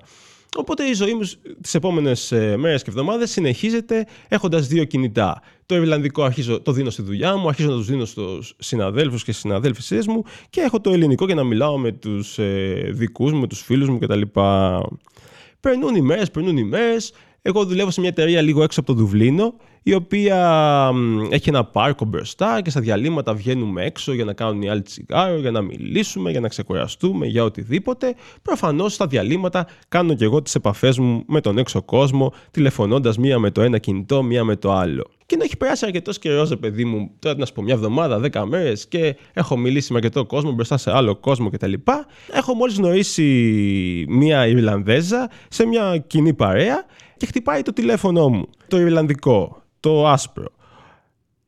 Οπότε 0.57 0.83
η 0.83 0.93
ζωή 0.93 1.13
μου 1.13 1.21
τις 1.61 1.75
επόμενες 1.75 2.31
μέρες 2.57 2.83
και 2.83 2.89
εβδομάδες 2.89 3.31
συνεχίζεται 3.31 4.05
έχοντας 4.27 4.67
δύο 4.67 4.83
κινητά. 4.83 5.41
Το 5.65 5.75
Ιρλανδικό 5.75 6.23
αρχίζω, 6.23 6.61
το 6.61 6.71
δίνω 6.71 6.89
στη 6.89 7.01
δουλειά 7.01 7.35
μου, 7.35 7.47
αρχίζω 7.47 7.69
να 7.69 7.75
τους 7.75 7.85
δίνω 7.85 8.05
στους 8.05 8.55
συναδέλφους 8.59 9.23
και 9.23 9.31
στι 9.31 9.41
συναδέλφισές 9.41 10.07
μου 10.07 10.23
και 10.49 10.61
έχω 10.61 10.81
το 10.81 10.91
ελληνικό 10.91 11.25
για 11.25 11.35
να 11.35 11.43
μιλάω 11.43 11.77
με 11.77 11.91
τους 11.91 12.37
ε, 12.37 12.89
δικούς 12.91 13.31
μου, 13.31 13.39
με 13.39 13.47
τους 13.47 13.61
φίλους 13.61 13.89
μου 13.89 13.99
κτλ. 13.99 14.21
Περνούν 15.59 15.95
οι 15.95 16.01
μέρες, 16.01 16.31
περνούν 16.31 16.57
οι 16.57 16.63
μέρες. 16.63 17.13
Εγώ 17.41 17.65
δουλεύω 17.65 17.91
σε 17.91 17.99
μια 17.99 18.09
εταιρεία 18.09 18.41
λίγο 18.41 18.63
έξω 18.63 18.79
από 18.79 18.93
το 18.93 18.99
Δουβλίνο, 18.99 19.53
η 19.83 19.93
οποία 19.93 20.91
έχει 21.29 21.49
ένα 21.49 21.63
πάρκο 21.63 22.05
μπροστά 22.05 22.61
και 22.61 22.69
στα 22.69 22.79
διαλύματα 22.81 23.33
βγαίνουμε 23.33 23.85
έξω 23.85 24.13
για 24.13 24.25
να 24.25 24.33
κάνουν 24.33 24.61
οι 24.61 24.69
άλλοι 24.69 24.81
τσιγάρο, 24.81 25.37
για 25.37 25.51
να 25.51 25.61
μιλήσουμε, 25.61 26.31
για 26.31 26.39
να 26.39 26.47
ξεκουραστούμε, 26.47 27.25
για 27.25 27.43
οτιδήποτε. 27.43 28.15
Προφανώς 28.41 28.93
στα 28.93 29.07
διαλύματα 29.07 29.67
κάνω 29.87 30.13
και 30.13 30.23
εγώ 30.23 30.41
τις 30.41 30.55
επαφές 30.55 30.97
μου 30.97 31.23
με 31.27 31.41
τον 31.41 31.57
έξω 31.57 31.81
κόσμο, 31.81 32.33
τηλεφωνώντας 32.51 33.17
μία 33.17 33.39
με 33.39 33.51
το 33.51 33.61
ένα 33.61 33.77
κινητό, 33.77 34.23
μία 34.23 34.43
με 34.43 34.55
το 34.55 34.71
άλλο. 34.71 35.09
Και 35.25 35.35
ενώ 35.35 35.43
έχει 35.43 35.57
περάσει 35.57 35.85
αρκετός 35.85 36.19
καιρός, 36.19 36.57
παιδί 36.59 36.85
μου, 36.85 37.11
τώρα 37.19 37.37
να 37.37 37.45
σου 37.45 37.53
πω 37.53 37.61
μια 37.61 37.73
εβδομάδα, 37.73 38.19
δέκα 38.19 38.45
μέρες 38.45 38.87
και 38.87 39.15
έχω 39.33 39.57
μιλήσει 39.57 39.91
με 39.91 39.97
αρκετό 39.97 40.25
κόσμο 40.25 40.51
μπροστά 40.51 40.77
σε 40.77 40.91
άλλο 40.91 41.15
κόσμο 41.15 41.49
κτλ. 41.49 41.73
Έχω 42.33 42.53
μόλις 42.53 42.77
γνωρίσει 42.77 43.25
μία 44.07 44.47
Ιρλανδέζα 44.47 45.29
σε 45.47 45.65
μια 45.65 45.97
κοινή 46.07 46.33
παρέα 46.33 46.85
και 47.19 47.25
χτυπάει 47.25 47.61
το 47.61 47.73
τηλέφωνό 47.73 48.29
μου. 48.29 48.49
Το 48.67 48.79
Ιρλανδικό, 48.79 49.63
το 49.79 50.07
άσπρο. 50.07 50.47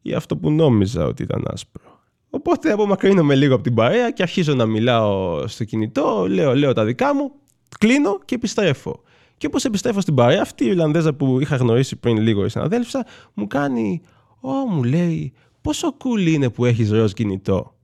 Ή 0.01 0.13
αυτό 0.13 0.37
που 0.37 0.51
νόμιζα 0.51 1.05
ότι 1.05 1.23
ήταν 1.23 1.45
άσπρο. 1.47 1.99
Οπότε 2.29 2.71
απομακρύνομαι 2.71 3.35
λίγο 3.35 3.53
από 3.53 3.63
την 3.63 3.73
παρέα 3.73 4.11
και 4.11 4.21
αρχίζω 4.21 4.53
να 4.53 4.65
μιλάω 4.65 5.47
στο 5.47 5.63
κινητό, 5.63 6.25
λέω, 6.29 6.55
λέω 6.55 6.73
τα 6.73 6.85
δικά 6.85 7.15
μου 7.15 7.31
κλείνω 7.77 8.19
και 8.25 8.35
επιστρέφω. 8.35 9.01
Και 9.37 9.45
όπως 9.47 9.65
επιστρέφω 9.65 10.01
στην 10.01 10.15
παρέα, 10.15 10.41
αυτή 10.41 10.63
η 10.63 10.67
Ιρλανδέζα 10.67 11.13
που 11.13 11.39
είχα 11.39 11.55
γνωρίσει 11.55 11.95
πριν 11.95 12.17
λίγο 12.17 12.45
η 12.45 12.49
συναδέλφισσα, 12.49 13.05
μου 13.33 13.47
κάνει, 13.47 14.01
Ω, 14.39 14.51
μου 14.51 14.83
λέει, 14.83 15.33
πόσο 15.61 15.97
cool 15.97 16.27
είναι 16.27 16.49
που 16.49 16.65
έχεις 16.65 16.91
ροζ 16.91 17.11
κινητό. 17.11 17.75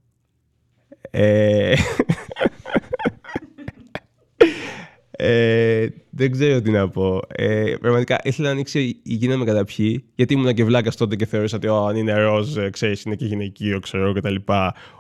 Ε... 1.12 1.74
ε, 5.12 5.88
δεν 6.18 6.32
ξέρω 6.32 6.62
τι 6.62 6.72
να 6.72 6.90
πω. 6.90 7.22
Ε, 7.28 7.76
πραγματικά 7.80 8.20
ήθελα 8.24 8.48
να 8.48 8.54
ανοίξει 8.54 9.00
η 9.04 9.14
γίνα 9.14 9.38
με 9.38 9.46
καταπιεί, 9.46 10.04
γιατί 10.16 10.34
ήμουν 10.34 10.54
και 10.54 10.64
βλάκας 10.64 10.96
τότε 10.96 11.16
και 11.16 11.26
θεωρούσα 11.26 11.56
ότι 11.56 11.68
αν 11.68 11.96
είναι 11.96 12.14
ροζ, 12.14 12.58
ε, 12.58 12.70
ξέρεις, 12.70 13.04
είναι 13.04 13.16
και 13.16 13.26
γυναικείο, 13.26 13.80
ξέρω 13.80 14.14
κτλ. 14.14 14.36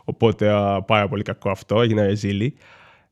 Οπότε 0.03 0.51
πάρα 0.85 1.07
πολύ 1.07 1.23
κακό 1.23 1.49
αυτό, 1.49 1.81
έγινα 1.81 2.05
ρεζίλη. 2.05 2.53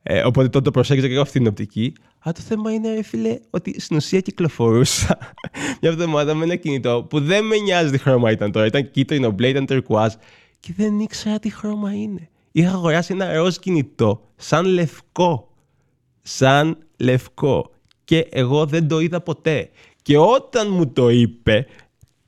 Ε, 0.04 0.24
οπότε 0.24 0.48
τότε 0.48 0.64
το 0.64 0.72
προσέγγιζα 0.72 1.08
και 1.08 1.14
εγώ 1.14 1.22
αυτή 1.22 1.38
την 1.38 1.48
οπτική. 1.48 1.94
Αλλά 2.20 2.34
το 2.34 2.42
θέμα 2.42 2.72
είναι, 2.72 3.04
φίλε, 3.04 3.40
ότι 3.50 3.82
στην 3.82 3.98
ουσία 3.98 4.20
κυκλοφορούσα 4.20 5.18
μια 5.82 5.92
εβδομάδα 5.92 6.34
με 6.34 6.44
ένα 6.44 6.56
κινητό 6.56 7.06
που 7.10 7.20
δεν 7.20 7.46
με 7.46 7.58
νοιάζει 7.58 7.92
τι 7.92 7.98
χρώμα 7.98 8.32
ήταν 8.32 8.52
τώρα. 8.52 8.66
Ήταν 8.66 8.92
κίτρινο, 8.92 9.32
μπλε, 9.32 9.48
ήταν 9.48 9.66
turquoise 9.70 10.16
και 10.60 10.74
δεν 10.78 11.00
ήξερα 11.00 11.40
τι 11.40 11.50
χρώμα 11.50 11.94
είναι. 11.94 12.30
Είχα 12.52 12.70
αγοράσει 12.70 13.14
ένα 13.14 13.34
ροζ 13.34 13.56
κινητό, 13.56 14.22
σαν 14.36 14.66
λευκό. 14.66 15.50
Σαν 16.22 16.78
λευκό. 16.98 17.75
Και 18.06 18.28
εγώ 18.30 18.66
δεν 18.66 18.88
το 18.88 19.00
είδα 19.00 19.22
ποτέ. 19.22 19.70
Και 20.02 20.18
όταν 20.18 20.72
μου 20.72 20.88
το 20.88 21.10
είπε, 21.10 21.66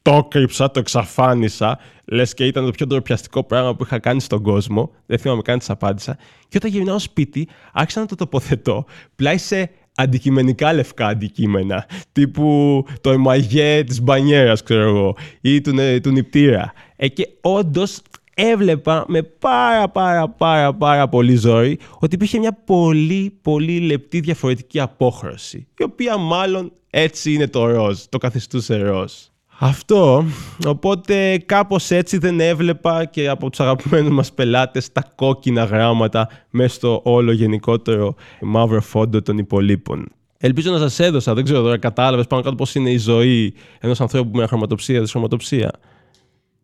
το 0.02 0.28
κρύψα, 0.30 0.72
το 0.72 0.80
εξαφάνισα. 0.80 1.80
Λες 2.06 2.34
και 2.34 2.46
ήταν 2.46 2.66
το 2.66 2.72
πιο 2.72 2.86
ντροπιαστικό 2.86 3.44
πράγμα 3.44 3.76
που 3.76 3.84
είχα 3.84 4.00
κάνει 4.00 4.22
στον 4.22 4.42
κόσμο. 4.42 4.92
Δεν 5.06 5.18
θυμάμαι 5.18 5.42
καν 5.42 5.60
τις 5.60 5.70
απάντησα. 5.70 6.18
Και 6.48 6.58
όταν 6.58 6.72
γυρνάω 6.72 7.00
σπίτι, 7.00 7.48
άρχισα 7.74 8.00
να 8.00 8.06
το 8.06 8.16
τοποθετώ 8.16 8.86
πλάι 9.16 9.38
σε 9.38 9.72
αντικειμενικά 9.96 10.74
λευκά 10.74 11.08
αντικείμενα. 11.08 11.86
Τύπου 12.12 12.86
το 13.02 13.12
εμαγέ 13.12 13.84
της 13.84 14.02
μπανιέρας, 14.02 14.63
ξέρω 14.63 14.88
εγώ, 14.88 15.16
ή 15.42 15.62
του, 15.62 15.74
του 16.02 16.12
νηπτήρα. 16.12 16.74
Ε, 16.96 17.08
και 17.08 17.30
όντως 17.42 18.02
έβλεπα 18.39 19.06
με 19.08 19.21
πάρα 19.21 19.89
πάρα 19.89 20.30
πάρα 20.30 20.73
πάρα 20.73 21.08
πολύ 21.08 21.36
ζωή 21.36 21.80
ότι 22.00 22.15
υπήρχε 22.15 22.39
μια 22.39 22.54
πολύ 22.65 23.38
πολύ 23.41 23.80
λεπτή 23.80 24.19
διαφορετική 24.19 24.80
απόχρωση 24.80 25.67
η 25.78 25.84
οποία 25.84 26.17
μάλλον 26.17 26.71
έτσι 26.89 27.34
είναι 27.34 27.47
το 27.47 27.65
ροζ, 27.65 28.00
το 28.10 28.17
καθιστούσε 28.17 28.78
ροζ. 28.78 29.13
Αυτό, 29.60 30.26
οπότε 30.67 31.38
κάπως 31.38 31.91
έτσι 31.91 32.17
δεν 32.17 32.39
έβλεπα 32.39 33.06
και 33.06 33.30
από 33.30 33.50
τους 33.50 33.60
αγαπημένους 33.60 34.12
μας 34.12 34.34
πελάτες 34.34 34.91
τα 34.91 35.12
κόκκινα 35.15 35.63
γράμματα 35.63 36.30
μέσα 36.50 36.76
στο 36.76 37.02
όλο 37.04 37.32
γενικότερο 37.32 38.15
μαύρο 38.41 38.82
φόντο 38.82 39.21
των 39.21 39.38
υπολείπων. 39.38 40.08
Ελπίζω 40.38 40.71
να 40.71 40.78
σας 40.78 41.00
έδωσα, 41.00 41.34
δεν 41.34 41.43
ξέρω 41.43 41.62
τώρα 41.62 41.78
κατάλαβες 41.78 42.28
πάνω 42.28 42.41
κάτω 42.41 42.56
πώς 42.56 42.76
είναι 42.76 42.89
η 42.89 42.97
ζωή 42.97 43.54
ενός 43.80 44.02
ανθρώπου 44.02 44.38
με 44.38 44.47
χρωματοψία, 44.47 45.00
δυσχρωματοψία. 45.00 45.71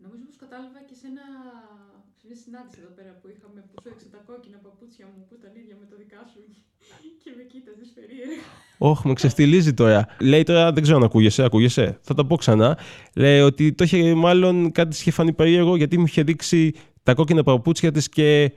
Νομίζω 0.04 0.24
πως 0.26 0.36
κατάλαβα 0.40 0.80
και 0.88 0.96
σε, 1.02 1.08
ένα, 1.08 1.26
σε 2.20 2.26
μια 2.28 2.38
συνάντηση 2.44 2.78
εδώ 2.82 2.93
πέρα 3.04 3.16
που 3.22 3.28
είχαμε 3.34 3.60
που 3.68 3.76
σου 3.82 3.90
έξω 3.94 4.08
τα 4.16 4.20
κόκκινα 4.28 4.60
παπούτσια 4.66 5.06
μου 5.12 5.20
που 5.28 5.36
ήταν 5.40 5.52
ίδια 5.62 5.76
με 5.82 5.86
το 5.92 5.96
δικά 6.02 6.22
σου 6.32 6.42
και 7.24 7.32
με 7.38 7.44
κοίταζες 7.52 7.90
περίεργα. 7.98 8.42
Όχι, 8.78 9.08
με 9.08 9.14
ξεφτιλίζει 9.14 9.74
τώρα. 9.74 10.08
Λέει 10.20 10.44
τώρα, 10.44 10.72
δεν 10.74 10.84
ξέρω 10.84 10.98
αν 10.98 11.04
ακούγεσαι, 11.04 11.44
ακούγεσαι. 11.44 11.86
Θα 12.02 12.14
τα 12.14 12.26
πω 12.26 12.36
ξανά. 12.36 12.78
Λέει 13.16 13.40
ότι 13.40 13.74
το 13.74 13.84
είχε 13.84 14.14
μάλλον 14.14 14.72
κάτι 14.72 14.90
τη 14.90 14.98
είχε 15.00 15.12
φανεί 15.12 15.34
περίεργο 15.34 15.76
γιατί 15.76 15.98
μου 15.98 16.06
είχε 16.08 16.24
δείξει 16.24 16.74
τα 17.04 17.14
κόκκινα 17.14 17.44
παπούτσια 17.44 17.92
της 17.92 18.10
και 18.10 18.52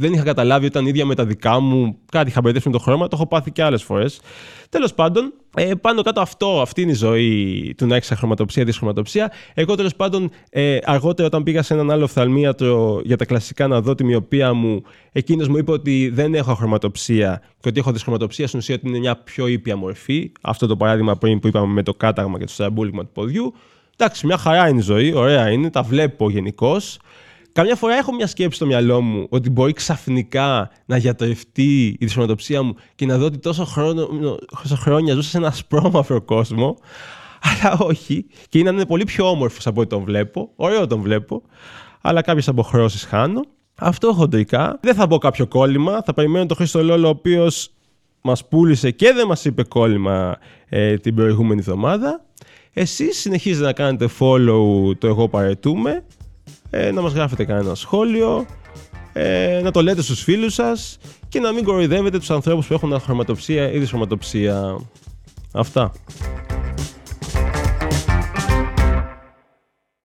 δεν 0.00 0.12
είχα 0.12 0.22
καταλάβει 0.22 0.66
ότι 0.66 0.76
ήταν 0.76 0.86
ίδια 0.86 1.06
με 1.06 1.14
τα 1.14 1.24
δικά 1.24 1.60
μου. 1.60 1.98
Κάτι 2.12 2.28
είχα 2.28 2.40
μπερδέψει 2.40 2.68
με 2.68 2.74
το 2.74 2.80
χρώμα, 2.80 3.08
το 3.08 3.16
έχω 3.16 3.26
πάθει 3.26 3.50
και 3.50 3.62
άλλες 3.62 3.82
φορές. 3.82 4.20
Τέλος 4.68 4.94
πάντων, 4.94 5.32
ε, 5.54 5.74
πάνω 5.80 6.02
κάτω 6.02 6.20
αυτό, 6.20 6.60
αυτή 6.60 6.82
είναι 6.82 6.90
η 6.90 6.94
ζωή 6.94 7.74
του 7.76 7.86
να 7.86 7.96
έχεις 7.96 8.12
χρωματοψία, 8.16 8.64
δυσχρωματοψία. 8.64 9.32
Εγώ 9.54 9.74
τέλος 9.74 9.94
πάντων, 9.94 10.30
ε, 10.50 10.78
αργότερα 10.84 11.26
όταν 11.28 11.42
πήγα 11.42 11.62
σε 11.62 11.74
έναν 11.74 11.90
άλλο 11.90 12.04
οφθαλμίατρο 12.04 13.00
για 13.04 13.16
τα 13.16 13.24
κλασικά 13.24 13.66
να 13.66 13.80
δω 13.80 13.94
τη 13.94 14.04
μοιοπία 14.04 14.52
μου, 14.52 14.82
εκείνος 15.12 15.48
μου 15.48 15.56
είπε 15.56 15.70
ότι 15.70 16.10
δεν 16.14 16.34
έχω 16.34 16.54
χρωματοψία 16.54 17.42
και 17.60 17.68
ότι 17.68 17.78
έχω 17.78 17.92
δυσχρωματοψία 17.92 18.46
στην 18.46 18.58
ουσία 18.58 18.74
ότι 18.74 18.88
είναι 18.88 18.98
μια 18.98 19.16
πιο 19.16 19.46
ήπια 19.46 19.76
μορφή. 19.76 20.32
Αυτό 20.40 20.66
το 20.66 20.76
παράδειγμα 20.76 21.16
πριν 21.16 21.38
που 21.38 21.46
είπαμε 21.46 21.72
με 21.72 21.82
το 21.82 21.94
κάταγμα 21.94 22.38
και 22.38 22.44
το 22.44 22.52
στραμπούλιγμα 22.52 23.02
του 23.02 23.10
ποδιού. 23.12 23.54
Εντάξει, 23.96 24.26
μια 24.26 24.36
χαρά 24.36 24.68
είναι 24.68 24.78
η 24.78 24.82
ζωή, 24.82 25.12
ωραία 25.12 25.50
είναι, 25.50 25.70
τα 25.70 25.82
βλέπω 25.82 26.30
γενικώς. 26.30 26.98
Καμιά 27.52 27.76
φορά 27.76 27.94
έχω 27.94 28.14
μια 28.14 28.26
σκέψη 28.26 28.56
στο 28.56 28.66
μυαλό 28.66 29.00
μου 29.00 29.26
ότι 29.30 29.50
μπορεί 29.50 29.72
ξαφνικά 29.72 30.70
να 30.86 30.96
γιατρευτεί 30.96 31.86
η 31.86 31.96
δυσχρωματοψία 32.00 32.62
μου 32.62 32.74
και 32.94 33.06
να 33.06 33.18
δω 33.18 33.24
ότι 33.24 33.38
τόσο, 33.38 33.64
χρόνο, 33.64 34.08
τόσο 34.62 34.76
χρόνια 34.76 35.14
ζούσα 35.14 35.28
σε 35.28 35.36
ένα 35.36 35.50
σπρώμαυρο 35.50 36.22
κόσμο. 36.22 36.76
Αλλά 37.40 37.78
όχι. 37.78 38.26
Και 38.48 38.58
είναι, 38.58 38.70
είναι 38.70 38.86
πολύ 38.86 39.04
πιο 39.04 39.30
όμορφος 39.30 39.66
από 39.66 39.80
ό,τι 39.80 39.88
τον 39.88 40.04
βλέπω. 40.04 40.52
Ωραίο 40.56 40.86
τον 40.86 41.00
βλέπω. 41.00 41.42
Αλλά 42.00 42.22
κάποιες 42.22 42.48
αποχρώσεις 42.48 43.04
χάνω. 43.04 43.40
Αυτό 43.74 44.12
χοντρικά. 44.12 44.78
Δεν 44.82 44.94
θα 44.94 45.06
πω 45.06 45.18
κάποιο 45.18 45.46
κόλλημα. 45.46 46.02
Θα 46.04 46.14
περιμένω 46.14 46.46
τον 46.46 46.56
Χρήστο 46.56 46.82
Λόλο, 46.82 47.06
ο 47.06 47.10
οποίος 47.10 47.70
μας 48.20 48.48
πούλησε 48.48 48.90
και 48.90 49.12
δεν 49.12 49.26
μας 49.26 49.44
είπε 49.44 49.62
κόλλημα 49.62 50.38
ε, 50.68 50.96
την 50.96 51.14
προηγούμενη 51.14 51.60
εβδομάδα. 51.60 52.24
Εσείς 52.72 53.18
συνεχίζετε 53.18 53.64
να 53.64 53.72
κάνετε 53.72 54.08
follow 54.18 54.96
το 54.98 55.06
εγώ 55.06 55.28
παρετούμε 55.28 56.04
ε, 56.70 56.90
να 56.90 57.00
μας 57.00 57.12
γράφετε 57.12 57.44
κανένα 57.44 57.74
σχόλιο, 57.74 58.46
ε, 59.12 59.60
να 59.62 59.70
το 59.70 59.82
λέτε 59.82 60.02
στους 60.02 60.22
φίλους 60.22 60.54
σας 60.54 60.98
και 61.28 61.40
να 61.40 61.52
μην 61.52 61.64
κοροϊδεύετε 61.64 62.18
τους 62.18 62.30
ανθρώπους 62.30 62.66
που 62.66 62.74
έχουν 62.74 63.00
χρωματοψία 63.00 63.72
ή 63.72 63.78
δυσχρωματοψία. 63.78 64.80
Αυτά. 65.52 65.92